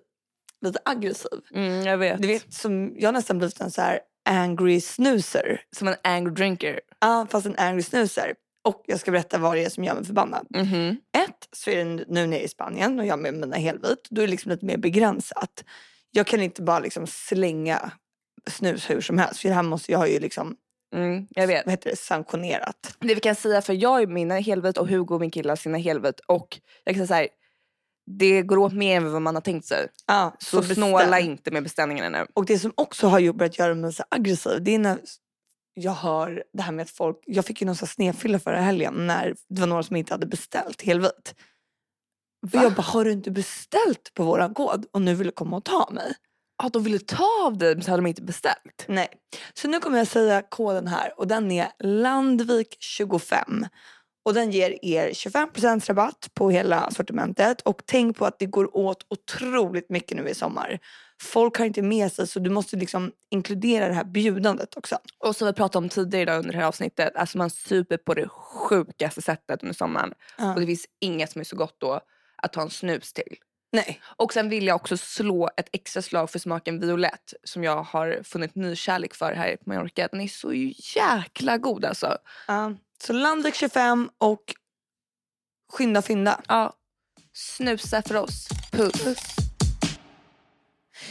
[0.67, 1.41] lite aggressiv.
[1.55, 2.23] Mm, jag vet.
[2.23, 5.61] Du vet, som, jag har nästan blivit en så här angry snuser.
[5.77, 6.81] Som en angry drinker.
[7.01, 8.35] Ja, fast en angry snuser.
[8.65, 10.47] Och jag ska berätta vad det är som gör mig förbannad.
[10.51, 10.97] Mhm.
[11.25, 14.07] Ett, så är det nu nere i Spanien och jag med mina helvit.
[14.11, 15.65] Då är det liksom lite mer begränsat.
[16.11, 17.91] Jag kan inte bara liksom slänga
[18.47, 19.41] snus hur som helst.
[19.41, 20.57] För det här måste jag har ju liksom,
[20.97, 21.67] Mm, jag vet.
[21.67, 22.97] vad heter det, sanktionerat.
[23.01, 25.79] Det vi kan säga, för jag är mina helvit och Hugo min kille har sina
[25.79, 26.21] helvit.
[26.21, 27.29] Och jag kan säga så här,
[28.19, 29.89] det går åt mer än vad man har tänkt sig.
[30.07, 30.75] Ja, Så, bestäm.
[30.75, 32.27] snåla inte med beställningarna nu.
[32.35, 34.99] Och det som också har gjort börjat göra mig så aggressiv, det är när
[35.75, 39.35] jag hör det här med att folk, jag fick ju någon snedfylla förra helgen när
[39.49, 41.35] det var några som inte hade beställt helvit.
[42.43, 45.57] Och jag bara, har du inte beställt på våran kod och nu vill du komma
[45.57, 46.15] och ta mig?
[46.63, 48.85] Ja, de ville ta av dig men så hade de inte beställt.
[48.89, 49.09] Nej.
[49.55, 53.69] Så nu kommer jag säga koden här och den är Landvik25.
[54.31, 57.61] Och den ger er 25% rabatt på hela sortimentet.
[57.61, 60.79] Och tänk på att det går åt otroligt mycket nu i sommar.
[61.23, 64.99] Folk har inte med sig så du måste liksom inkludera det här bjudandet också.
[65.19, 68.15] Och som vi pratade om tidigare idag under det här avsnittet, alltså man super på
[68.15, 70.15] det sjukaste sättet under sommaren.
[70.39, 70.55] Ja.
[70.55, 72.01] Och det finns inget som är så gott då
[72.43, 73.37] att ta en snus till.
[73.73, 74.01] Nej.
[74.17, 78.21] Och sen vill jag också slå ett extra slag för smaken violett som jag har
[78.25, 80.09] funnit ny kärlek för här på Mallorca.
[80.13, 80.53] Den är så
[80.97, 82.17] jäkla god alltså.
[82.49, 82.73] Ja.
[83.03, 84.55] Så Landvik 25 och
[85.73, 86.41] skynda fynda.
[86.49, 86.77] Ja.
[87.33, 88.49] Snusa för oss.
[88.73, 89.37] Puss.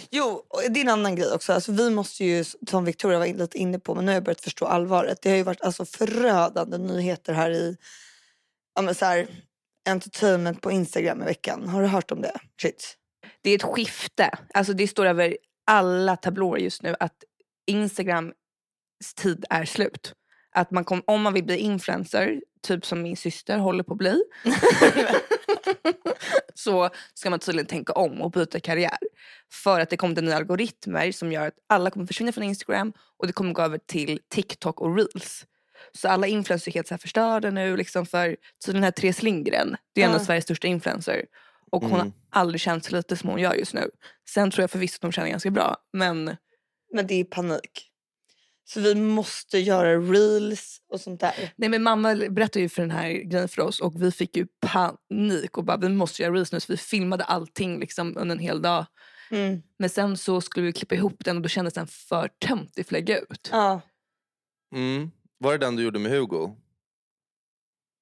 [0.10, 1.54] Jo, och det är en annan grej också.
[1.54, 4.42] Alltså, vi måste ju, som Victoria var lite inne på, men nu har jag börjat
[4.42, 5.22] förstå allvaret.
[5.22, 7.78] Det har ju varit alltså, förödande nyheter här i
[8.76, 9.28] ja, men så här,
[9.90, 11.70] entertainment på Instagram i veckan.
[11.70, 12.40] Har du hört om det?
[12.62, 12.96] Shit.
[13.42, 14.38] Det är ett skifte.
[14.54, 17.24] Alltså det står över alla tablåer just nu att
[17.68, 18.34] Instagrams
[19.16, 20.14] tid är slut.
[20.60, 23.98] Att man kom, om man vill bli influencer, typ som min syster håller på att
[23.98, 24.24] bli,
[26.54, 28.98] så ska man tydligen tänka om och byta karriär.
[29.64, 33.28] För att det kommer nya algoritmer som gör att alla kommer försvinna från Instagram och
[33.28, 35.46] det kommer gå över till TikTok och Reels.
[35.92, 37.78] Så alla influencers är helt så här förstörda nu.
[37.78, 40.20] Liksom för tydligen här Therese Lindgren, det är en av.
[40.20, 41.26] Sveriges största influencer.
[41.72, 42.14] Och hon har Mm.
[42.30, 43.90] aldrig känt så lite som hon gör just nu.
[44.30, 45.78] Sen tror jag förvisso att hon känner ganska bra.
[45.94, 46.38] Men
[46.94, 47.89] Men det är panik.
[48.74, 51.54] Så vi måste göra reels och sånt där.
[51.56, 54.48] Nej men mamma berättade ju för den här grejen för oss och vi fick ju
[54.62, 58.40] panik och bara vi måste göra reels nu så vi filmade allting liksom under en
[58.40, 58.86] hel dag.
[59.32, 59.62] Mm.
[59.80, 62.90] Men sen så skulle vi klippa ihop den och då kändes den för töntig för
[62.90, 63.50] att lägga ut.
[63.52, 63.82] Ja.
[64.76, 65.12] Mm.
[65.38, 66.56] Var det den du gjorde med Hugo?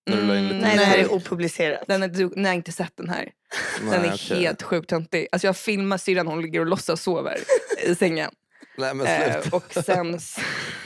[0.10, 0.27] Mm,
[0.60, 1.84] Nej, det här är opublicerat.
[1.88, 3.32] Den är, du, nej, jag har inte sett den här.
[3.80, 4.39] Den Nej, är okej.
[4.39, 5.27] helt sjukt töntig.
[5.32, 7.38] Alltså jag filmar syrran hon ligger och låtsas sover
[7.86, 8.32] i sängen.
[8.77, 9.55] Nej men Eh, sluta.
[9.57, 10.19] och sen,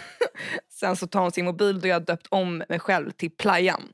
[0.80, 3.90] sen så tar hon sin mobil och jag har döpt om mig själv till Playan.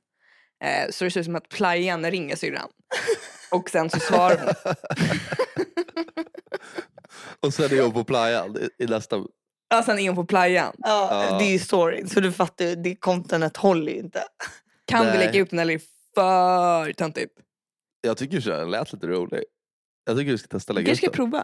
[0.63, 2.69] Eh, så det ser ut som att Playan ringer syrran.
[3.51, 4.73] Och sen så svarar hon.
[7.39, 9.23] Och sen är jag på playan i, i nästa...
[9.69, 10.75] Ja, sen är hon på Playan.
[10.77, 11.38] Ja, Ja.
[11.38, 14.23] Det är ju storyn, så du fattar ju, det contentet håller ju inte.
[14.86, 15.17] Kan vi Nej.
[15.25, 15.83] lägga ut den eller är det
[16.15, 17.33] för töntigt?
[18.01, 19.43] Jag tycker så den lät lite rolig.
[20.05, 21.31] Jag tycker du ska testa Vi lägga kanske ut ska den.
[21.31, 21.43] prova.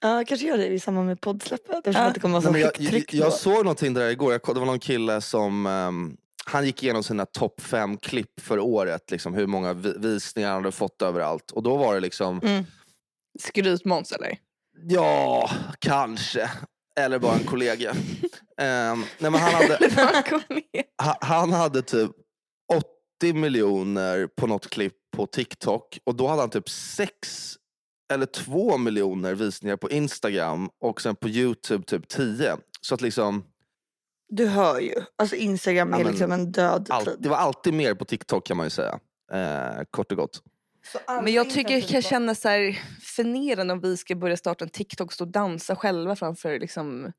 [0.00, 2.00] Ja, kanske gör det i samband med poddsläppet Ja.
[2.00, 4.32] att det kommer vara Nej, jag, jag, jag såg någonting där igår.
[4.32, 8.58] Jag, det var någon kille som ehm, han gick igenom sina topp fem klipp för
[8.58, 9.10] året.
[9.10, 11.50] Liksom, hur många vi, visningar han hade fått överallt.
[11.50, 12.64] Och då var det liksom, Mm.
[13.40, 14.38] Skrytmåns eller?
[14.88, 16.50] ja, kanske.
[17.00, 17.90] Eller bara en kollega.
[18.60, 19.78] Ehm, nej, men han, hade,
[21.02, 22.10] ha- han hade typ
[23.20, 25.98] 80 miljoner på något klipp på TikTok.
[26.04, 27.54] Och då hade han typ 6
[28.12, 30.70] eller 2 miljoner visningar på Instagram.
[30.80, 32.56] Och sen på Youtube typ 10.
[32.80, 33.44] Så att liksom...
[34.28, 34.94] Du hör ju.
[35.16, 37.16] Alltså Instagram är Ja, men liksom en död Allt, tid.
[37.18, 38.98] det var alltid mer på TikTok kan man ju säga.
[39.32, 40.42] Eh, kort och gott.
[41.06, 44.70] Men jag tycker det kan kännas så här förnedrande om vi ska börja starta en
[44.70, 47.12] TikTok och stå och dansa själva framför liksom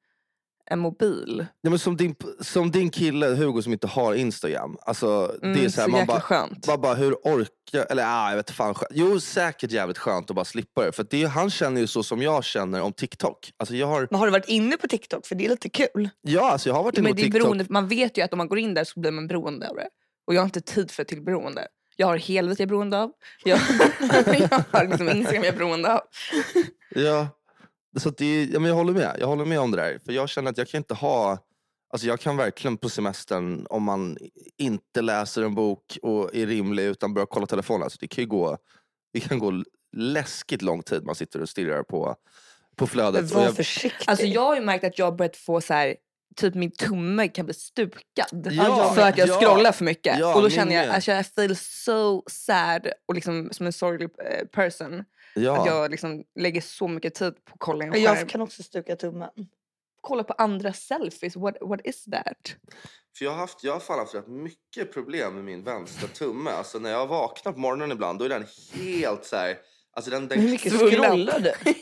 [0.70, 1.46] en mobil.
[1.62, 4.78] Ja, men som, din, som din kille Hugo som inte har Instagram.
[4.82, 6.68] Alltså, Mm, det är så här, så man bara, skönt.
[6.68, 7.86] bara, bara hur orkar...
[7.92, 8.74] Eller ah, jag vet fan.
[8.76, 8.92] skönt.
[8.96, 10.92] Jo, säkert jävligt skönt att bara slippa det.
[10.92, 13.52] För det han känner ju så som jag känner om TikTok.
[13.58, 15.26] Alltså, jag har, Men har du varit inne på TikTok?
[15.28, 16.10] För det är lite kul.
[16.22, 17.42] ja, alltså, jag har varit inne Men på det TikTok.
[17.42, 19.76] beroende, man vet ju att om man går in där så blir man beroende av
[19.76, 19.88] det.
[20.28, 21.68] Och jag har inte tid för ett till beroende.
[21.96, 23.12] Jag har helvete jag är beroende av.
[23.44, 23.60] Jag,
[24.40, 26.02] jag har liksom Instagram jag är beroende av.
[26.90, 27.28] Ja,
[28.00, 29.18] så att det ja, men jag håller med.
[29.20, 30.00] Jag håller med om det där.
[30.06, 31.38] För jag känner att jag kan inte ha...
[31.90, 34.18] Alltså jag kan verkligen på semestern, om man
[34.58, 37.84] inte läser en bok och är rimlig utan börjar kolla telefonen.
[37.84, 38.58] Alltså det kan ju gå,
[39.14, 39.64] det kan gå
[39.98, 42.16] läskigt lång tid man sitter och stirrar på,
[42.76, 43.24] på Men flödet.
[43.24, 44.06] Och var jag, försiktig.
[44.08, 45.96] Alltså jag har ju märkt att jag har börjat få så här,
[46.36, 48.48] typ min tumme kan bli stukad.
[48.52, 49.40] Ja, för att jag ja.
[49.40, 50.20] scrollar för mycket.
[50.20, 54.10] Ja, och då känner jag att jag feel so sad och liksom som en sorglig
[54.24, 54.48] eh,
[55.39, 55.60] person.
[55.60, 55.82] Att ja.
[55.82, 58.17] jag liksom lägger så mycket tid på att kolla en Men skärm.
[58.17, 59.30] jag kan också stuka tummen.
[60.02, 62.56] Kolla på andra selfies, what, what is that?
[63.17, 66.50] För jag har, haft, jag har fan haft rätt mycket problem med min vänstra tumme.
[66.50, 69.58] Alltså när jag vaknar på morgonen ibland då är den helt så här...
[69.93, 71.54] Alltså den, den, Hur mycket scrollar du?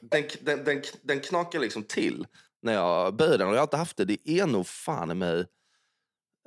[0.00, 2.26] den, den, den, den knakar liksom till
[2.62, 3.48] när jag böjer den.
[3.48, 4.04] Och jag har inte haft det.
[4.04, 5.46] Det är nog fan i mig...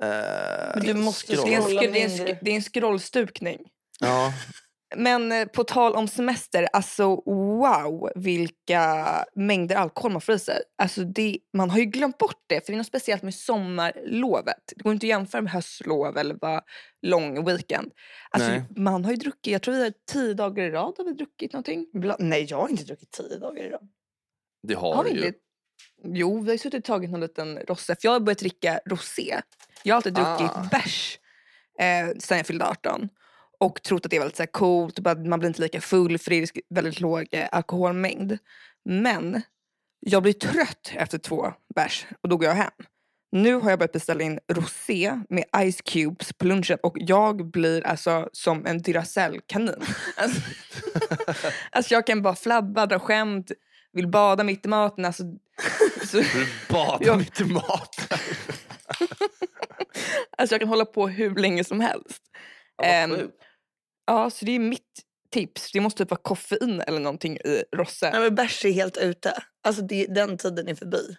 [0.02, 2.62] Eh, du måste Det är, en, scrolla sk- det, är en, sk- det är en
[2.62, 3.58] scrollstukning.
[4.00, 4.32] Ja,
[4.96, 10.62] Men eh, på tal om semester, alltså wow vilka mängder alkohol man får i sig.
[10.78, 14.72] Alltså det, man har ju glömt bort det, för det är något speciellt med sommarlovet.
[14.76, 16.60] Det går inte att jämföra med höstlov eller bara
[17.02, 17.92] lång weekend.
[18.30, 18.62] Alltså, Nej.
[18.76, 21.52] man har ju druckit, jag tror vi har tio dagar i rad har vi druckit
[21.52, 21.86] någonting.
[21.94, 23.80] Bla- Nej, jag har inte druckit tio dagar idag.
[24.68, 25.26] det har, Har vi ju.
[25.26, 25.38] inte?
[26.04, 27.94] Jo, vi har suttit och tagit någon liten rosé.
[27.94, 29.40] För jag har börjat dricka rosé.
[29.82, 30.68] Jag har alltid druckit Ah.
[30.70, 31.18] bärs
[31.78, 33.08] eh, sen jag fyllde 18.
[33.60, 36.30] Och trott att det var lite så här coolt, man blir inte lika full för
[36.30, 38.38] det är väldigt låg eh, alkoholmängd.
[38.84, 39.42] Men
[40.00, 42.70] jag blir trött efter två bärs och då går jag hem.
[43.32, 47.86] Nu har jag börjat beställa in rosé med ice cubes på lunchen och jag blir
[47.86, 49.74] alltså som en Duracell-kanin.
[50.16, 50.40] Alltså,
[51.70, 53.52] alltså jag kan bara flabba, dra skämt,
[53.92, 55.04] vill bada mitt i maten.
[55.04, 55.22] Alltså,
[56.06, 57.16] så, Du badar Ja.
[57.16, 58.18] mitt i maten.
[60.38, 62.22] alltså jag kan hålla på hur länge som helst.
[63.16, 63.34] Sjukt.
[64.08, 65.72] Ja, så det är mitt tips.
[65.72, 68.10] Det måste typ vara koffein eller någonting i rosse.
[68.10, 69.34] Nej, men bärs är helt ute.
[69.62, 71.16] Alltså det, den tiden är förbi.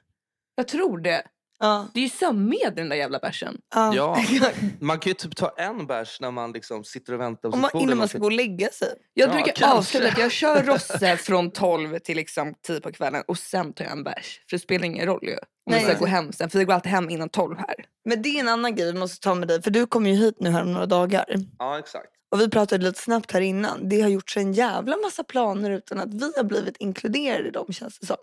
[0.55, 1.23] Jag tror det.
[1.59, 1.87] Ja.
[1.93, 3.57] Det är ju sömnmedel den där jävla bärsen.
[3.75, 3.95] Ja.
[3.95, 4.17] Ja.
[4.79, 7.73] Man kan ju typ ta en bärs när man liksom sitter och väntar Om sitt
[7.73, 8.87] man, innan man ska gå och lägga sig.
[9.13, 13.23] Jag Ja, brukar avsluta att jag kör rosse från 12 till liksom 10 på kvällen
[13.27, 14.41] och sen tar jag en bärs.
[14.49, 15.33] För det spelar ingen roll ju.
[15.33, 15.81] Om Nej.
[15.81, 16.49] jag ska gå hem sen.
[16.49, 17.75] För jag går alltid hem innan 12 här.
[18.05, 19.61] Men det är en annan grej vi måste ta med dig.
[19.61, 21.25] För du kommer ju hit nu här om några dagar.
[21.59, 22.09] Ja, exakt.
[22.31, 23.89] Och vi pratade lite snabbt här innan.
[23.89, 27.73] Det har gjorts en jävla massa planer utan att vi har blivit inkluderade i dem
[27.73, 28.17] känns det som.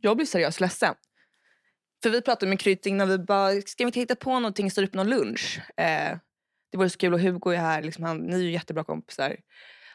[0.00, 0.94] Jag blir seriöst ledsen.
[2.02, 4.86] För vi pratade med Kryt innan vi bara, ska vi inte hitta på någonting, styra
[4.86, 5.60] upp någon lunch?
[5.76, 6.18] Eh,
[6.72, 9.36] det vore så kul och Hugo är här, liksom, han, ni är ju jättebra kompisar.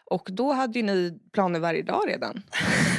[0.06, 2.44] Och då hade ju ni planer varje dag redan.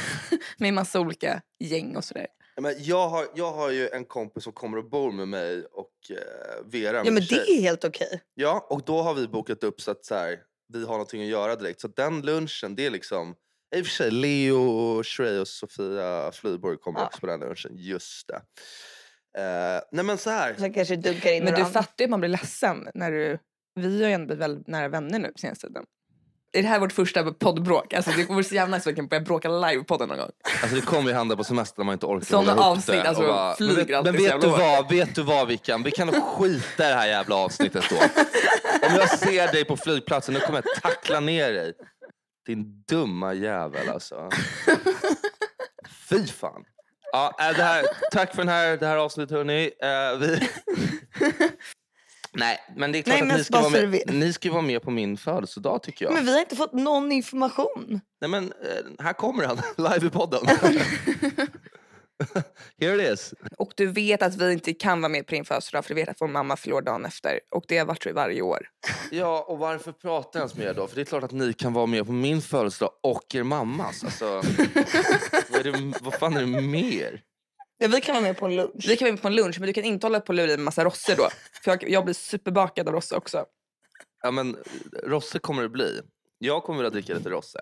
[0.57, 2.27] med massa olika gäng och sådär.
[2.55, 5.63] Ja, Men jag, har, jag har ju en kompis som kommer och bor med mig
[5.71, 7.43] och eh, Vera, Ja men tjej.
[7.47, 8.21] det är helt okej.
[8.33, 10.39] Ja, och då har vi bokat upp så att så här,
[10.73, 11.81] vi har någonting att göra direkt.
[11.81, 13.35] Så den lunchen, det är liksom...
[13.75, 17.05] I och för sig, Leo, Shrey och Sofia Flyborg kommer Ja.
[17.05, 17.71] också på den lunchen.
[17.75, 18.41] Just det.
[19.37, 20.55] Eh, nej men så här.
[20.57, 23.39] Så kanske dunkar in Men du fattar ju att man blir ledsen när du...
[23.75, 25.83] Vi har ju ändå blivit väldigt nära vänner nu på senaste tiden.
[26.51, 27.93] Är det här vårt första poddbråk?
[27.93, 30.29] Alltså det vore så jävla nice om vi kan börja bråka live podden någon gång.
[30.61, 33.09] Alltså det kommer ju hända på semestern när man inte orkar ihop avsnitt, det.
[33.09, 35.83] alltså, bara, flyger men men vet du vad, vet du vad vi kan?
[35.83, 37.95] Vi kan skita i det här jävla avsnittet då.
[38.87, 41.73] Om jag ser dig på flygplatsen, då kommer jag tackla ner dig.
[42.45, 44.29] Din dumma jävel alltså.
[46.09, 46.63] Fy fan.
[47.11, 49.71] Ja, äh, det här, tack för den här, det här avsnittet hörni.
[49.81, 50.49] Eh, vi...
[52.33, 54.81] Nej, men det är klart Nej, att ni ska, vara med, ni ska vara med
[54.81, 56.13] på min födelsedag tycker jag.
[56.13, 58.01] Men vi har inte fått någon information.
[58.21, 60.47] Nej men, eh, här kommer han, live i podden.
[62.81, 63.33] Here it is.
[63.79, 66.21] Du vet att vi inte kan vara med på din födelsedag för du vet att
[66.21, 67.39] vår mamma förlorar dagen efter.
[67.51, 68.69] Och det har varit så varje år.
[69.11, 70.87] Ja, och varför pratar jag ens med er då?
[70.87, 74.03] För det är klart att ni kan vara med på min födelsedag och er mammas.
[74.03, 74.25] Alltså,
[75.49, 77.21] vad, är det, vad fan är det mer?
[77.77, 78.85] Ja, vi kan vara med på en lunch.
[78.87, 80.51] Vi kan vara med på en lunch men du kan inte hålla på och lura
[80.51, 81.29] i en massa rosse då.
[81.63, 83.45] För jag, jag blir superbakad av rosse också.
[84.23, 84.57] Ja, men
[85.03, 86.01] Rosse kommer det bli.
[86.37, 87.59] Jag kommer vilja dricka lite Rosse.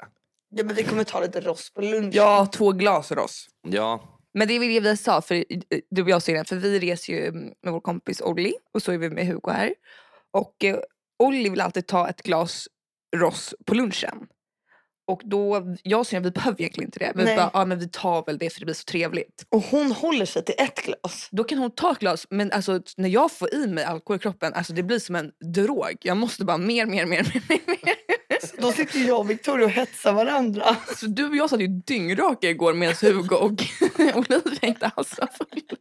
[0.50, 2.16] Ja, men vi kommer ta lite ross på lunch.
[2.16, 3.48] Ja, två glas ross.
[3.68, 6.56] Ja, Men det är det vi sa, för eh, du och jag sa innan, för
[6.56, 9.74] vi reser ju med vår kompis Olli och så är vi med Hugo här.
[10.32, 10.80] Och eh,
[11.24, 12.68] Olli vill alltid ta ett glas
[13.16, 14.28] ross på lunchen.
[15.08, 17.12] Och då, jag och Syrran, vi behöver egentligen inte det.
[17.16, 17.36] Vi Nej.
[17.36, 19.46] bara, ja men vi tar väl det för det blir så trevligt.
[19.50, 21.28] Och hon håller sig till ett glas.
[21.32, 24.20] Då kan hon ta ett glas, men alltså, när jag får i mig alkohol i
[24.20, 25.98] kroppen, alltså, det blir som en drog.
[26.02, 27.96] Jag måste bara mer, mer, mer, mer, mer.
[28.58, 30.76] Då sitter jag och Victoria och hetsar varandra.
[30.96, 33.64] Så du och jag satt ju dyngraka igår medan Hugo och
[34.16, 35.78] Olivia inte alls var fulla.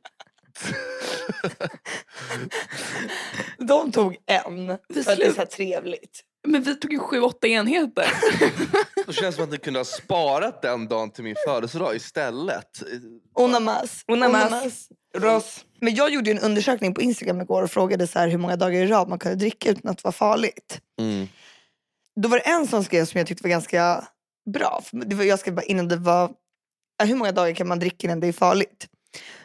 [3.58, 4.66] De tog en.
[4.66, 6.20] För att det är så här trevligt.
[6.46, 8.06] Men vi tog ju sju, åtta enheter.
[9.06, 12.82] då känns det som att ni kunde ha sparat den dagen till min födelsedag istället.
[13.34, 14.04] Onamas.
[14.06, 14.88] Onamas.
[15.16, 15.64] Ross.
[15.80, 18.56] Men jag gjorde ju en undersökning på Instagram igår och frågade så här hur många
[18.56, 20.80] dagar i rad man kunde dricka utan att vara farligt.
[21.00, 21.28] Mm.
[22.20, 24.04] Då var det en som skrev som jag tyckte var ganska
[24.50, 24.82] bra.
[24.92, 26.32] Det var, jag skrev bara innan det var,
[27.02, 28.88] hur många dagar kan man dricka innan det är farligt?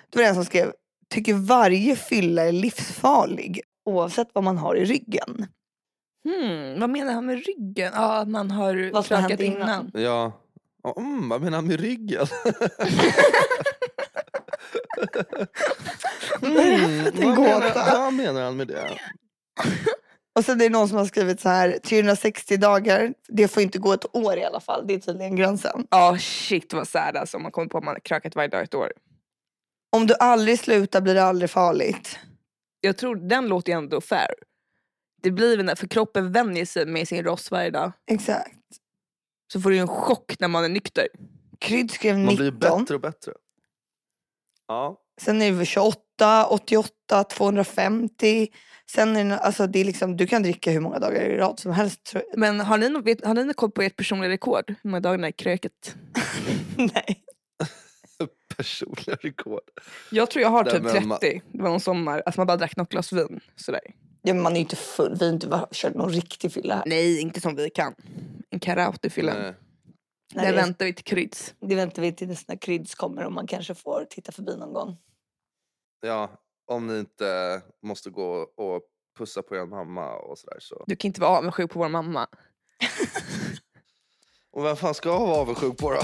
[0.09, 0.73] Då var det en som skrev,
[1.09, 5.47] tycker varje fylla är livsfarlig oavsett vad man har i ryggen.
[6.23, 7.91] Hmm, vad menar han med ryggen?
[7.95, 9.61] Ja, att man har Vad krökat hänt innan.
[9.61, 9.91] innan.
[10.03, 10.31] Ja.
[10.97, 12.27] Mm, vad menar han med ryggen?
[16.41, 18.89] Mm, vad, menar, vad menar han med det?
[20.35, 23.79] Och sen är det någon som har skrivit så här 360 dagar, det får inte
[23.79, 24.87] gå ett år i alla fall.
[24.87, 25.87] Det är tydligen gränsen.
[25.89, 28.75] Ja, shit vad sad alltså om man kommer på att man krökat varje dag ett
[28.75, 28.91] år.
[29.95, 32.19] Om du aldrig slutar blir det aldrig farligt.
[32.81, 34.33] Jag tror den låter ju ändå fair.
[35.21, 37.91] Det blir för kroppen vänjer sig med sin ross varje dag.
[38.11, 38.57] Exakt.
[39.53, 41.07] Så får du ju en chock när man är nykter.
[41.59, 42.79] Krydd skrev Man blir 19.
[42.79, 43.33] bättre och bättre.
[44.67, 44.97] Ja.
[45.25, 48.47] Sen är det 28, 88, 250.
[48.91, 51.59] Sen är det, alltså det är liksom, du kan dricka hur många dagar i rad
[51.59, 52.03] som helst.
[52.03, 52.39] Tror jag.
[52.39, 54.63] Men har ni, nå- vet, har ni någon koll på ert personliga rekord?
[54.67, 55.95] Hur många dagar ni har krökat?
[56.77, 57.23] Nej.
[58.57, 59.61] Personliga rekord.
[60.11, 61.41] Jag tror jag har typ men ma- 30.
[61.51, 62.23] Det var någon sommar.
[62.25, 63.39] Alltså man bara drack något glas vin.
[63.55, 63.81] Sådär.
[64.21, 65.15] Ja, men man är ju inte full.
[65.19, 66.83] Vi har inte kört någon riktig fylla här.
[66.85, 67.93] Nej, inte som vi kan.
[68.49, 69.33] En karaotefylla.
[69.33, 69.53] Nej.
[70.33, 71.53] Det, väntar vi till kryds.
[71.61, 74.97] det väntar vi tills när Kryds kommer och man kanske får titta förbi någon gång.
[76.01, 76.29] Ja,
[76.67, 78.81] om ni inte måste gå och
[79.17, 80.57] pussa på er mamma och sådär.
[80.59, 80.83] Så.
[80.87, 82.27] Du kan inte vara avundsjuk på vår mamma.
[84.53, 86.01] Och vem fan ska jag vara avundsjuk på då?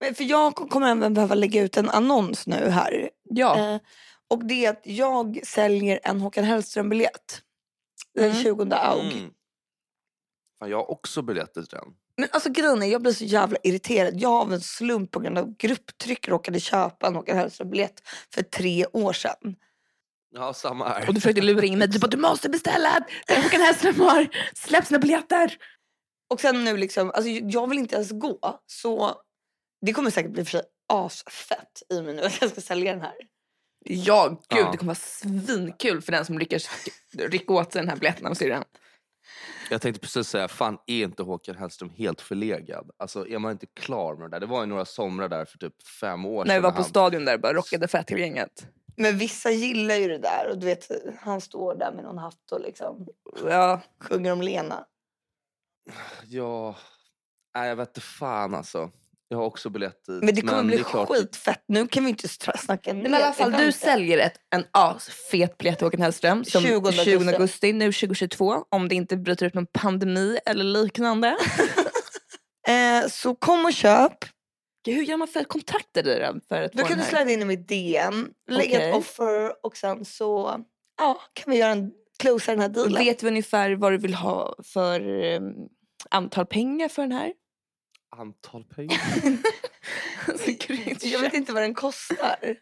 [0.00, 3.10] Men För jag kommer även behöva lägga ut en annons nu här.
[3.22, 3.58] Ja.
[3.58, 3.80] Eh,
[4.28, 7.42] och det är att jag säljer en Håkan Hellström-biljett.
[8.14, 8.42] Den Mm.
[8.42, 9.12] 20 aug.
[9.12, 9.30] Mm.
[10.62, 11.94] Fan, jag har också biljetter till den.
[12.16, 14.14] Men alltså grejen är, jag blir så jävla irriterad.
[14.20, 18.02] Jag av en slump på grund av grupptryck råkade köpa en Håkan Hellström-biljett
[18.34, 19.56] för tre år sedan.
[20.34, 21.08] Ja, samma här.
[21.08, 21.88] Och du försökte lura in mig.
[21.88, 23.06] Du bara, du måste beställa!
[23.28, 25.56] Håkan Hellström har släppt sina biljetter.
[26.30, 28.60] Och sen nu liksom, alltså jag vill inte ens gå.
[28.66, 29.14] Så
[29.86, 33.00] det kommer säkert bli för sig asfett i mig nu att jag ska sälja den
[33.02, 33.14] här.
[33.84, 34.70] Ja, gud Ja.
[34.72, 36.68] det kommer vara svinkul för den som lyckas
[37.18, 38.64] rycka åt sig den här biljetten av syrran.
[39.70, 42.90] Jag tänkte precis säga, fan är inte Håkan Hellström helt förlegad?
[42.96, 44.40] Alltså är man inte klar med det där?
[44.40, 46.62] Det var ju några somrar där för typ fem år När vi sedan.
[46.62, 48.66] var på han- stadion där och bara rockade fett till gänget.
[48.96, 50.88] Men vissa gillar ju det där och du vet
[51.20, 53.06] han står där med någon hatt och liksom
[53.48, 54.84] Ja, sjunger om Lena.
[56.26, 56.76] Ja,
[57.54, 58.90] nej jag vet inte fan alltså.
[59.32, 60.22] Jag har också biljett dit.
[60.22, 61.64] Men det kommer bli är klart- skitfett.
[61.68, 65.78] Nu kan vi inte snacka men i alla fall du säljer ett, en asfet biljett
[65.78, 67.04] till Håkan Hellström som 20 augusti.
[67.04, 71.36] 20 augusti nu 2022 om det inte bryter ut någon pandemi eller liknande.
[72.68, 74.12] Eh, så kom och köp.
[74.86, 76.40] Hur gör man för att kontakta dig då?
[76.48, 78.90] För att Då få kan du slida in i mitt DM, lägga Okej.
[78.90, 80.60] ett offer och sen så
[80.98, 83.04] ja, kan vi göra en closa den här dealen.
[83.04, 85.00] Vet vi ungefär vad du vill ha för
[85.36, 85.54] um,
[86.10, 87.32] antal pengar för den här?
[88.16, 89.00] Antal pengar?
[90.28, 90.50] Alltså,
[91.06, 92.56] Jag vet inte vad den kostar.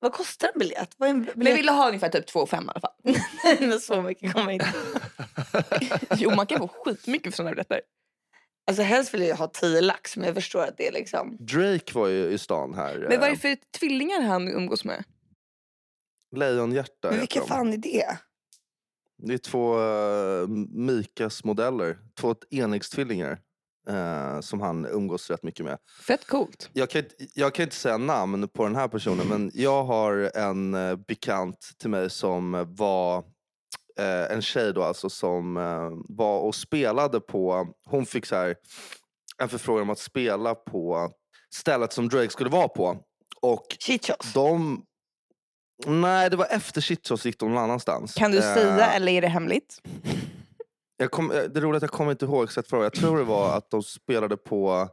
[0.00, 0.94] Vad kostar en biljett?
[0.96, 1.58] Vad en Men jag biljett?
[1.58, 3.14] ville ha ungefär typ 2 5 i alla fall.
[3.68, 4.72] Men så mycket kommer inte.
[6.16, 7.80] Jo, man kan få skitmycket för sådana biljetter.
[8.66, 11.36] Alltså helst vill jag ju ha 10 lax men jag förstår att det är liksom...
[11.40, 12.98] Drake var ju i stan här.
[12.98, 15.04] Men vad är eh, det för tvillingar han umgås med?
[16.36, 18.18] Lejonhjärta Men vilka fan är det?
[19.18, 21.98] Det är två uh, Mikas modeller.
[22.20, 23.40] Två enäggstvillingar.
[23.88, 25.78] Eh, som han umgås rätt mycket med.
[26.06, 26.70] Fett coolt.
[26.72, 30.30] Jag kan, inte- jag kan inte säga namn på den här personen men jag har
[30.34, 33.18] en uh, bekant till mig som var
[33.98, 35.54] eh, en tjej då alltså som
[36.08, 38.56] var och spelade på, hon fick så här
[39.38, 41.10] en förfrågan om att spela på
[41.54, 42.96] stället som Drake skulle vara på.
[43.40, 44.32] Och Chichos?
[44.34, 44.82] de,
[45.86, 48.14] nej det var efter Shitchos gick de någon annanstans.
[48.14, 49.80] Kan du säga eller är det hemligt?
[50.96, 52.84] Jag kom, eh, det är roligt att jag kommer inte ihåg exakt fråga.
[52.84, 54.88] Jag tror det var att de spelade på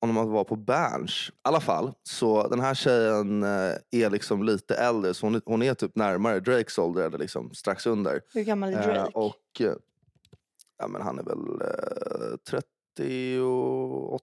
[0.00, 1.28] om de var på Berns.
[1.28, 5.14] I alla fall, så den här tjejen eh, är liksom lite äldre.
[5.14, 8.20] Så hon, är- hon är typ närmare Drakes ålder, eller liksom strax under.
[8.34, 9.10] Hur gammal är Eh, Drake?
[9.14, 9.72] och eh,
[10.78, 12.36] ja, men han är väl eh,
[12.96, 14.22] 30 och åt-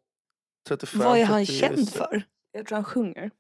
[0.68, 1.00] 35.
[1.02, 1.76] Vad är han 36.
[1.76, 2.24] känd för?
[2.52, 3.32] Jag tror han sjunger.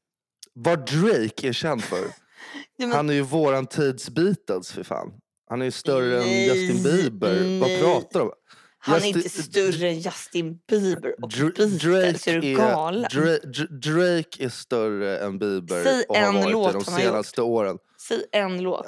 [0.53, 1.97] Vad Drake är känd för?
[2.78, 5.13] Ja, men- Han är ju våran tids Beatles för fan.
[5.51, 7.59] Han är ju större Nej, än Justin Bieber.
[7.59, 7.79] Vad nej.
[7.81, 8.31] pratar du om?
[8.79, 12.27] Han är Justin- inte större än Justin Bieber och Dr- Beatles.
[12.27, 13.09] Är du galen?
[13.11, 16.85] Dra- Dra- Drake är större än Bieber Säg och har en varit låt det de
[16.85, 17.77] senaste åren.
[18.07, 18.85] Säg en låt.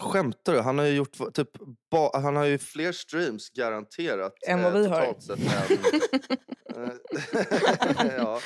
[0.00, 0.60] Skämtar du?
[0.60, 1.48] Han har ju gjort typ
[1.90, 4.32] ba- han har ju fler streams garanterat.
[4.46, 5.14] Än vad vi har.
[5.20, 5.38] Sett,
[6.76, 8.40] Eh, ja,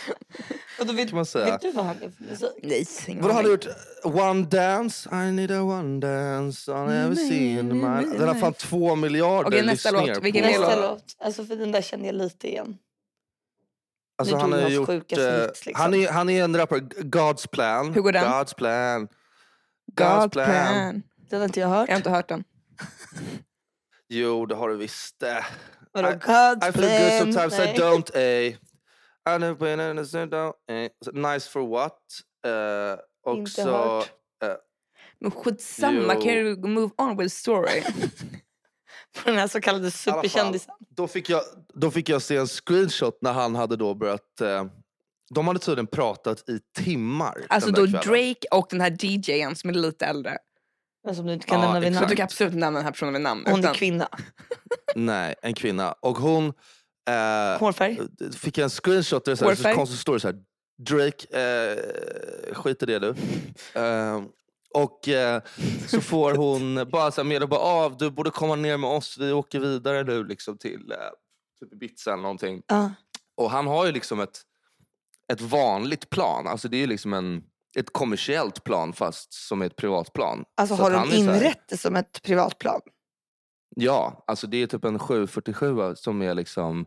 [0.80, 1.44] Och då vet, kan man säga.
[1.44, 2.48] vet du vad han är för musik?
[2.62, 3.66] Nej, ingen Vadå, han har gjort
[4.04, 8.18] One Dance, I need a one dance, I never seen my...
[8.18, 10.14] Den har fan två miljarder Okej, nästa lyssningar.
[10.14, 10.24] låt.
[10.24, 10.90] Vilken Nästa låt?
[10.90, 11.16] låt.
[11.18, 12.78] Alltså för den där känner jag lite igen.
[14.18, 15.72] Alltså, han, har gjort, sjukaste eh, liksom.
[15.74, 16.80] han, är, han är en rappare.
[16.98, 17.92] God's plan.
[17.94, 18.24] Hur går den?
[18.24, 19.08] God's plan.
[19.96, 21.02] God plan.
[21.30, 21.88] Den har inte jag hört.
[21.88, 22.44] Jag har inte hört den.
[24.12, 25.22] Jo, det har du visst.
[25.22, 25.44] Eh,
[25.92, 26.08] Vadå?
[26.08, 27.32] I- God's I feel good plan?
[27.32, 27.74] sometimes Nej.
[27.74, 28.16] I don't.
[28.16, 28.54] Eh.
[29.34, 30.52] I never been in a don't.
[30.70, 31.32] Eh.
[31.32, 31.98] Nice for what?
[32.46, 33.70] Eh, också...
[33.70, 34.10] hört.
[35.20, 36.20] Men skitsamma, Jo.
[36.20, 37.82] kan du move on with story?
[39.16, 40.74] På den här så kallade I alla fall, superkändisen.
[40.96, 41.42] Då fick, jag,
[41.74, 44.40] då fick jag se en screenshot när han hade då börjat...
[44.40, 44.64] Eh,
[45.34, 47.46] de hade tydligen pratat i timmar.
[47.48, 48.24] Alltså den då där kvällen.
[48.24, 50.38] Drake och den här DJn som är lite äldre.
[51.04, 52.00] Men som du inte kan Ja, nämna vid exakt.
[52.00, 52.16] du namn.
[52.16, 53.42] kan absolut nämna den här personen vid namn.
[53.46, 54.08] Hon är utan- kvinna.
[54.94, 55.92] Nej, en kvinna.
[55.92, 56.46] Och hon...
[57.10, 57.98] Eh, Hårfärg.
[58.36, 60.36] fick en screenshot där det är så, konstigt står det så här.
[60.82, 63.14] Drake, eh, skit i det du.
[63.80, 64.22] Eh,
[64.74, 65.42] och eh,
[65.86, 68.90] så får hon bara så här med och bara, ah, du borde komma ner med
[68.90, 70.96] oss, vi åker vidare nu liksom till eh,
[71.60, 72.62] typ Ibiza eller någonting.
[72.66, 72.90] Ja.
[73.36, 74.40] Och han har ju liksom ett,
[75.32, 77.42] ett vanligt plan, alltså det är ju liksom en,
[77.78, 80.44] ett kommersiellt plan fast som är ett privatplan.
[80.56, 82.80] Alltså Så har de inrett det som ett privatplan?
[83.76, 86.86] Ja, alltså det är typ en 747 som är liksom...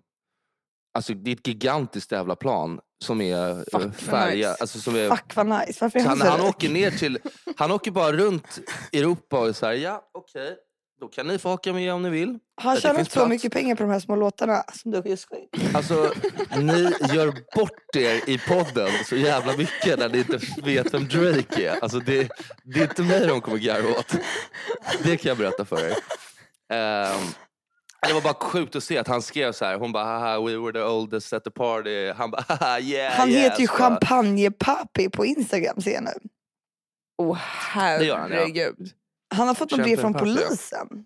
[0.97, 4.35] Alltså det är ett gigantiskt jävla plan som är Fuck, eh, färgat.
[4.35, 4.55] nice.
[4.61, 5.77] Alltså, som är, Fuck vad nice.
[5.81, 7.19] Varför så han han, åker ner till...
[7.57, 8.59] Han åker bara runt
[8.93, 10.57] Europa och säger ja okej,
[11.03, 12.39] då kan ni få åka med om ni vill.
[12.61, 13.29] Han tjänar så plats.
[13.29, 15.27] mycket pengar på de här små låtarna som du just.
[15.73, 16.13] Alltså
[16.57, 16.81] ni
[17.13, 21.79] gör bort er i podden så jävla mycket när ni inte vet vem Drake är.
[21.83, 22.29] Alltså det,
[22.63, 24.15] det är inte mig de kommer garva åt.
[25.03, 25.95] Det kan jag berätta för er.
[26.73, 27.21] Ehm,
[28.07, 29.77] Det var bara sjukt att se att han skrev så här.
[29.77, 32.11] Hon bara haha we were the oldest at the party.
[32.11, 33.43] Han bara haha yeah Han yes.
[33.43, 36.29] heter ju Champagnepapi på Instagram ser jag nu.
[37.17, 37.37] Åh
[37.75, 38.73] Det gör
[39.33, 41.05] han, har fått något brev från polisen.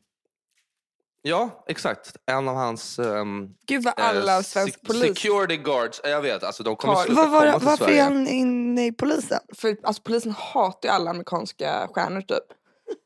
[1.22, 2.16] Ja exakt.
[2.26, 5.02] En av hans um, Gud vad alla svensk polis...
[5.02, 6.02] security guards.
[6.04, 8.00] Jag vet alltså de kommer Har- sluta Vad var, komma till varför Sverige.
[8.00, 9.40] är han inne i polisen?
[9.54, 12.44] För alltså, polisen hatar ju alla amerikanska stjärnor typ.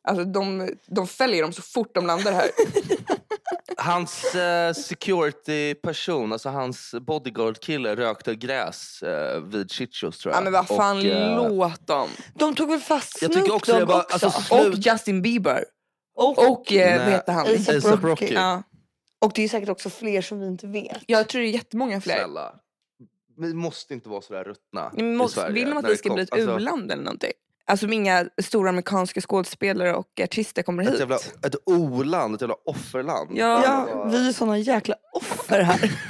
[0.07, 2.49] Alltså de, de fäljer dem så fort de landar här.
[3.77, 10.39] Hans eh, security-person, alltså hans bodyguard-kille rökte gräs eh, vid Chichos tror jag.
[10.39, 12.09] ja men vad fan, Och, eh, låt dem.
[12.35, 14.25] De tog väl fast Jag tycker Snoop också det Dogg var- också?
[14.25, 15.65] alltså, slut- Och Justin Bieber.
[16.15, 17.11] och, Och eh, vad Nej.
[17.15, 17.45] heter han?
[17.47, 18.07] A$AP Rocky.
[18.07, 18.33] Rocky.
[18.33, 18.63] Ja.
[19.21, 20.97] och det är säkert också fler som vi inte vet.
[21.07, 22.15] Jag tror det är jättemånga fler.
[22.17, 22.55] Snälla.
[23.37, 25.93] Vi måste inte vara sådär ruttna Ni i måste, Sverige vill de att när vi
[25.95, 27.31] det ska kom- bli ett alltså, u-land eller någonting?
[27.71, 30.93] Alltså inga stora amerikanska skådespelare och artister kommer hit.
[30.93, 33.29] Ett jävla ett o-land, ett jävla offerland.
[33.33, 33.61] Ja.
[33.65, 35.91] Ja, vi är såna jäkla offer här.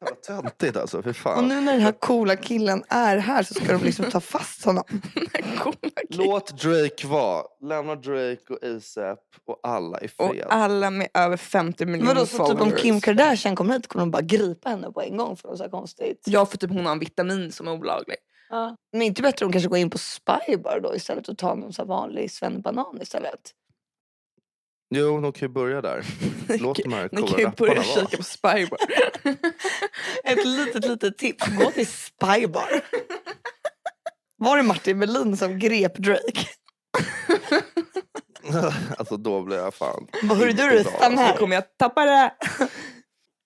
[0.00, 1.48] Jävla töntigt alltså, för Och fan.
[1.48, 4.84] nu när den här coola killen är här så ska de liksom ta fast honom.
[6.08, 7.42] Låt Drake vara.
[7.62, 10.46] Lämna Drake och ASAP och alla i Och fred.
[10.48, 12.72] alla med över 50 miljoner Vadå, så typ om.
[12.72, 15.64] Kim Kardashian kommer hit kommer de bara gripa henne på en gång för något så
[15.64, 16.22] här konstigt.
[16.26, 18.16] Ja för typ hon har en vitamin som är olaglig.
[18.52, 18.76] Ja.
[18.92, 21.72] Men inte bättre om de kanske går in på Spybar då istället och tar någon
[21.72, 23.50] så vanlig svennebanan istället.
[24.94, 26.04] Jo, de kan ju börja där.
[26.60, 28.06] Låt de här coola kan ju börja rapparna vara.
[28.06, 28.78] kika på Spybar.
[30.24, 31.46] Ett litet, litet tips.
[31.46, 32.84] Gå till Spybar.
[34.36, 36.48] Var det Martin Melin som grep Drake?
[38.98, 40.06] alltså då blir jag fan...
[40.22, 41.36] Hörru du, stanna Så här.
[41.36, 42.34] kommer jag tappa det.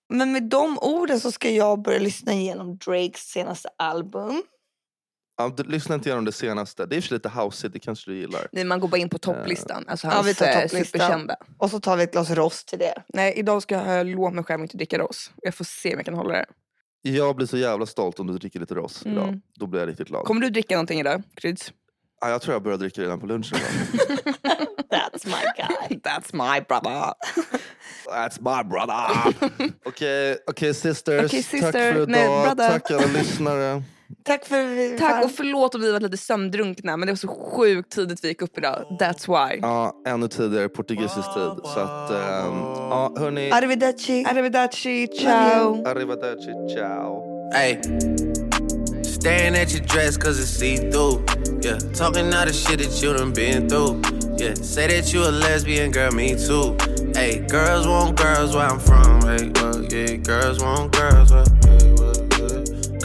[0.09, 4.43] Men med de orden så ska jag börja lyssna igenom Drakes senaste album.
[5.37, 6.85] Ja, du, lyssna inte igenom det senaste.
[6.85, 8.47] Det är ju lite houseigt, det kanske du gillar.
[8.51, 9.85] Nej, man går bara in på topplistan.
[9.87, 10.85] Alltså Ja, hans vi tar eh, topplistan.
[10.85, 11.35] superkända.
[11.57, 12.93] Och så tar vi ett glas rost till det.
[13.07, 15.31] Nej, idag ska jag lova mig själv inte dricka ros.
[15.41, 16.45] Jag får se om jag kan hålla det.
[17.01, 18.91] Jag blir så jävla stolt om du dricker lite idag.
[19.05, 19.41] Mm.
[19.55, 20.25] Då blir jag riktigt glad.
[20.25, 21.73] Kommer du dricka någonting idag, Kryds?
[22.21, 23.57] Ja, jag tror jag börjar dricka redan på lunchen.
[23.57, 24.01] idag.
[24.91, 25.97] That's my guy.
[26.03, 27.13] That's my brother.
[28.09, 29.33] That's my brother!
[29.85, 31.25] Okej, okej sisters.
[31.25, 31.71] Okej, Tack sister.
[31.71, 32.09] för idag.
[32.09, 32.55] Nej.
[32.69, 33.83] Tack alla lyssnare.
[34.23, 34.97] Tack för...
[34.97, 38.27] Tack och förlåt om vi var lite sömndrunkna men det var så sjukt tidigt vi
[38.27, 38.85] gick upp idag.
[38.99, 39.59] That's why.
[39.61, 41.51] Ja, ännu tidigare portugisisk tid.
[41.63, 42.57] Så att, ehm,
[42.89, 43.51] ja hörni.
[43.51, 44.25] Arrivederci.
[44.25, 45.83] Arrivederci, ciao.
[45.85, 47.23] Arrivederci, ciao.
[47.53, 47.77] Hey,
[49.03, 51.21] staring at your dress cause it's see through.
[51.63, 54.01] Yeah, talking all the shit that you done been through.
[54.39, 56.75] Yeah, say that you a lesbian, girl, me too.
[57.15, 59.21] Hey, girls want girls where I'm from.
[59.21, 61.66] Hey, well, yeah, girls want girls where.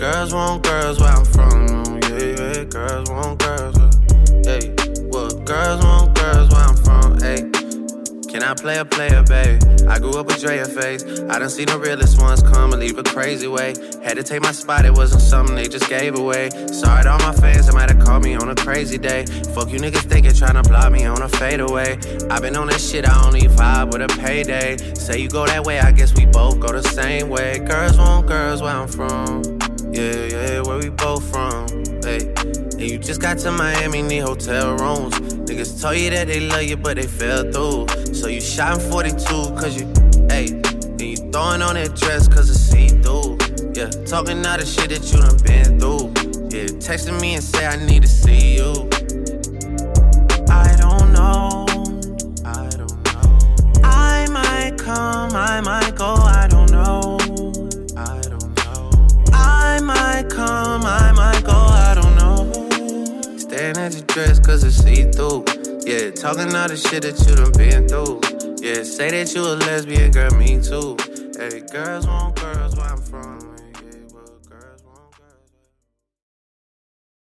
[0.02, 2.00] Girls want girls where I'm from.
[2.02, 3.76] Yeah, yeah, girls want girls
[4.44, 4.74] hey,
[5.04, 7.20] well, girls want girls where I'm from.
[7.20, 7.48] Hey.
[8.28, 9.62] Can I play a player, babe?
[9.88, 11.04] I grew up with Drea face.
[11.04, 13.74] I done seen the realest ones come and leave a crazy way.
[14.02, 16.50] Had to take my spot, it wasn't something they just gave away.
[16.50, 19.24] Sorry to all my fans that might have called me on a crazy day.
[19.54, 21.96] Fuck you niggas thinking tryna block me on a fadeaway.
[22.28, 24.78] i been on that shit, I only vibe with a payday.
[24.96, 27.60] Say you go that way, I guess we both go the same way.
[27.60, 29.61] Girls want girls where I'm from.
[29.92, 31.68] Yeah, yeah, where we both from.
[32.02, 32.32] Hey.
[32.82, 35.14] And you just got to Miami, need hotel rooms.
[35.44, 38.14] Niggas told you that they love you, but they fell through.
[38.14, 39.18] So you shot in 42,
[39.54, 39.86] cause you,
[40.30, 40.46] hey.
[40.48, 43.36] And you throwing on that dress, cause it's see through.
[43.74, 46.08] Yeah, talking all the shit that you done been through.
[46.48, 48.88] Yeah, texting me and say I need to see you.
[50.48, 51.66] I don't know,
[52.46, 53.80] I don't know.
[53.84, 56.71] I might come, I might go, I don't
[60.46, 63.38] come, I might go, I don't know.
[63.38, 65.44] Staring at your dress cause it's see through.
[65.86, 68.20] Yeah, talking all the shit that you done been through.
[68.64, 70.96] Yeah, say that you a lesbian, girl, me too.
[71.38, 73.41] Hey, girls want girls where I'm from.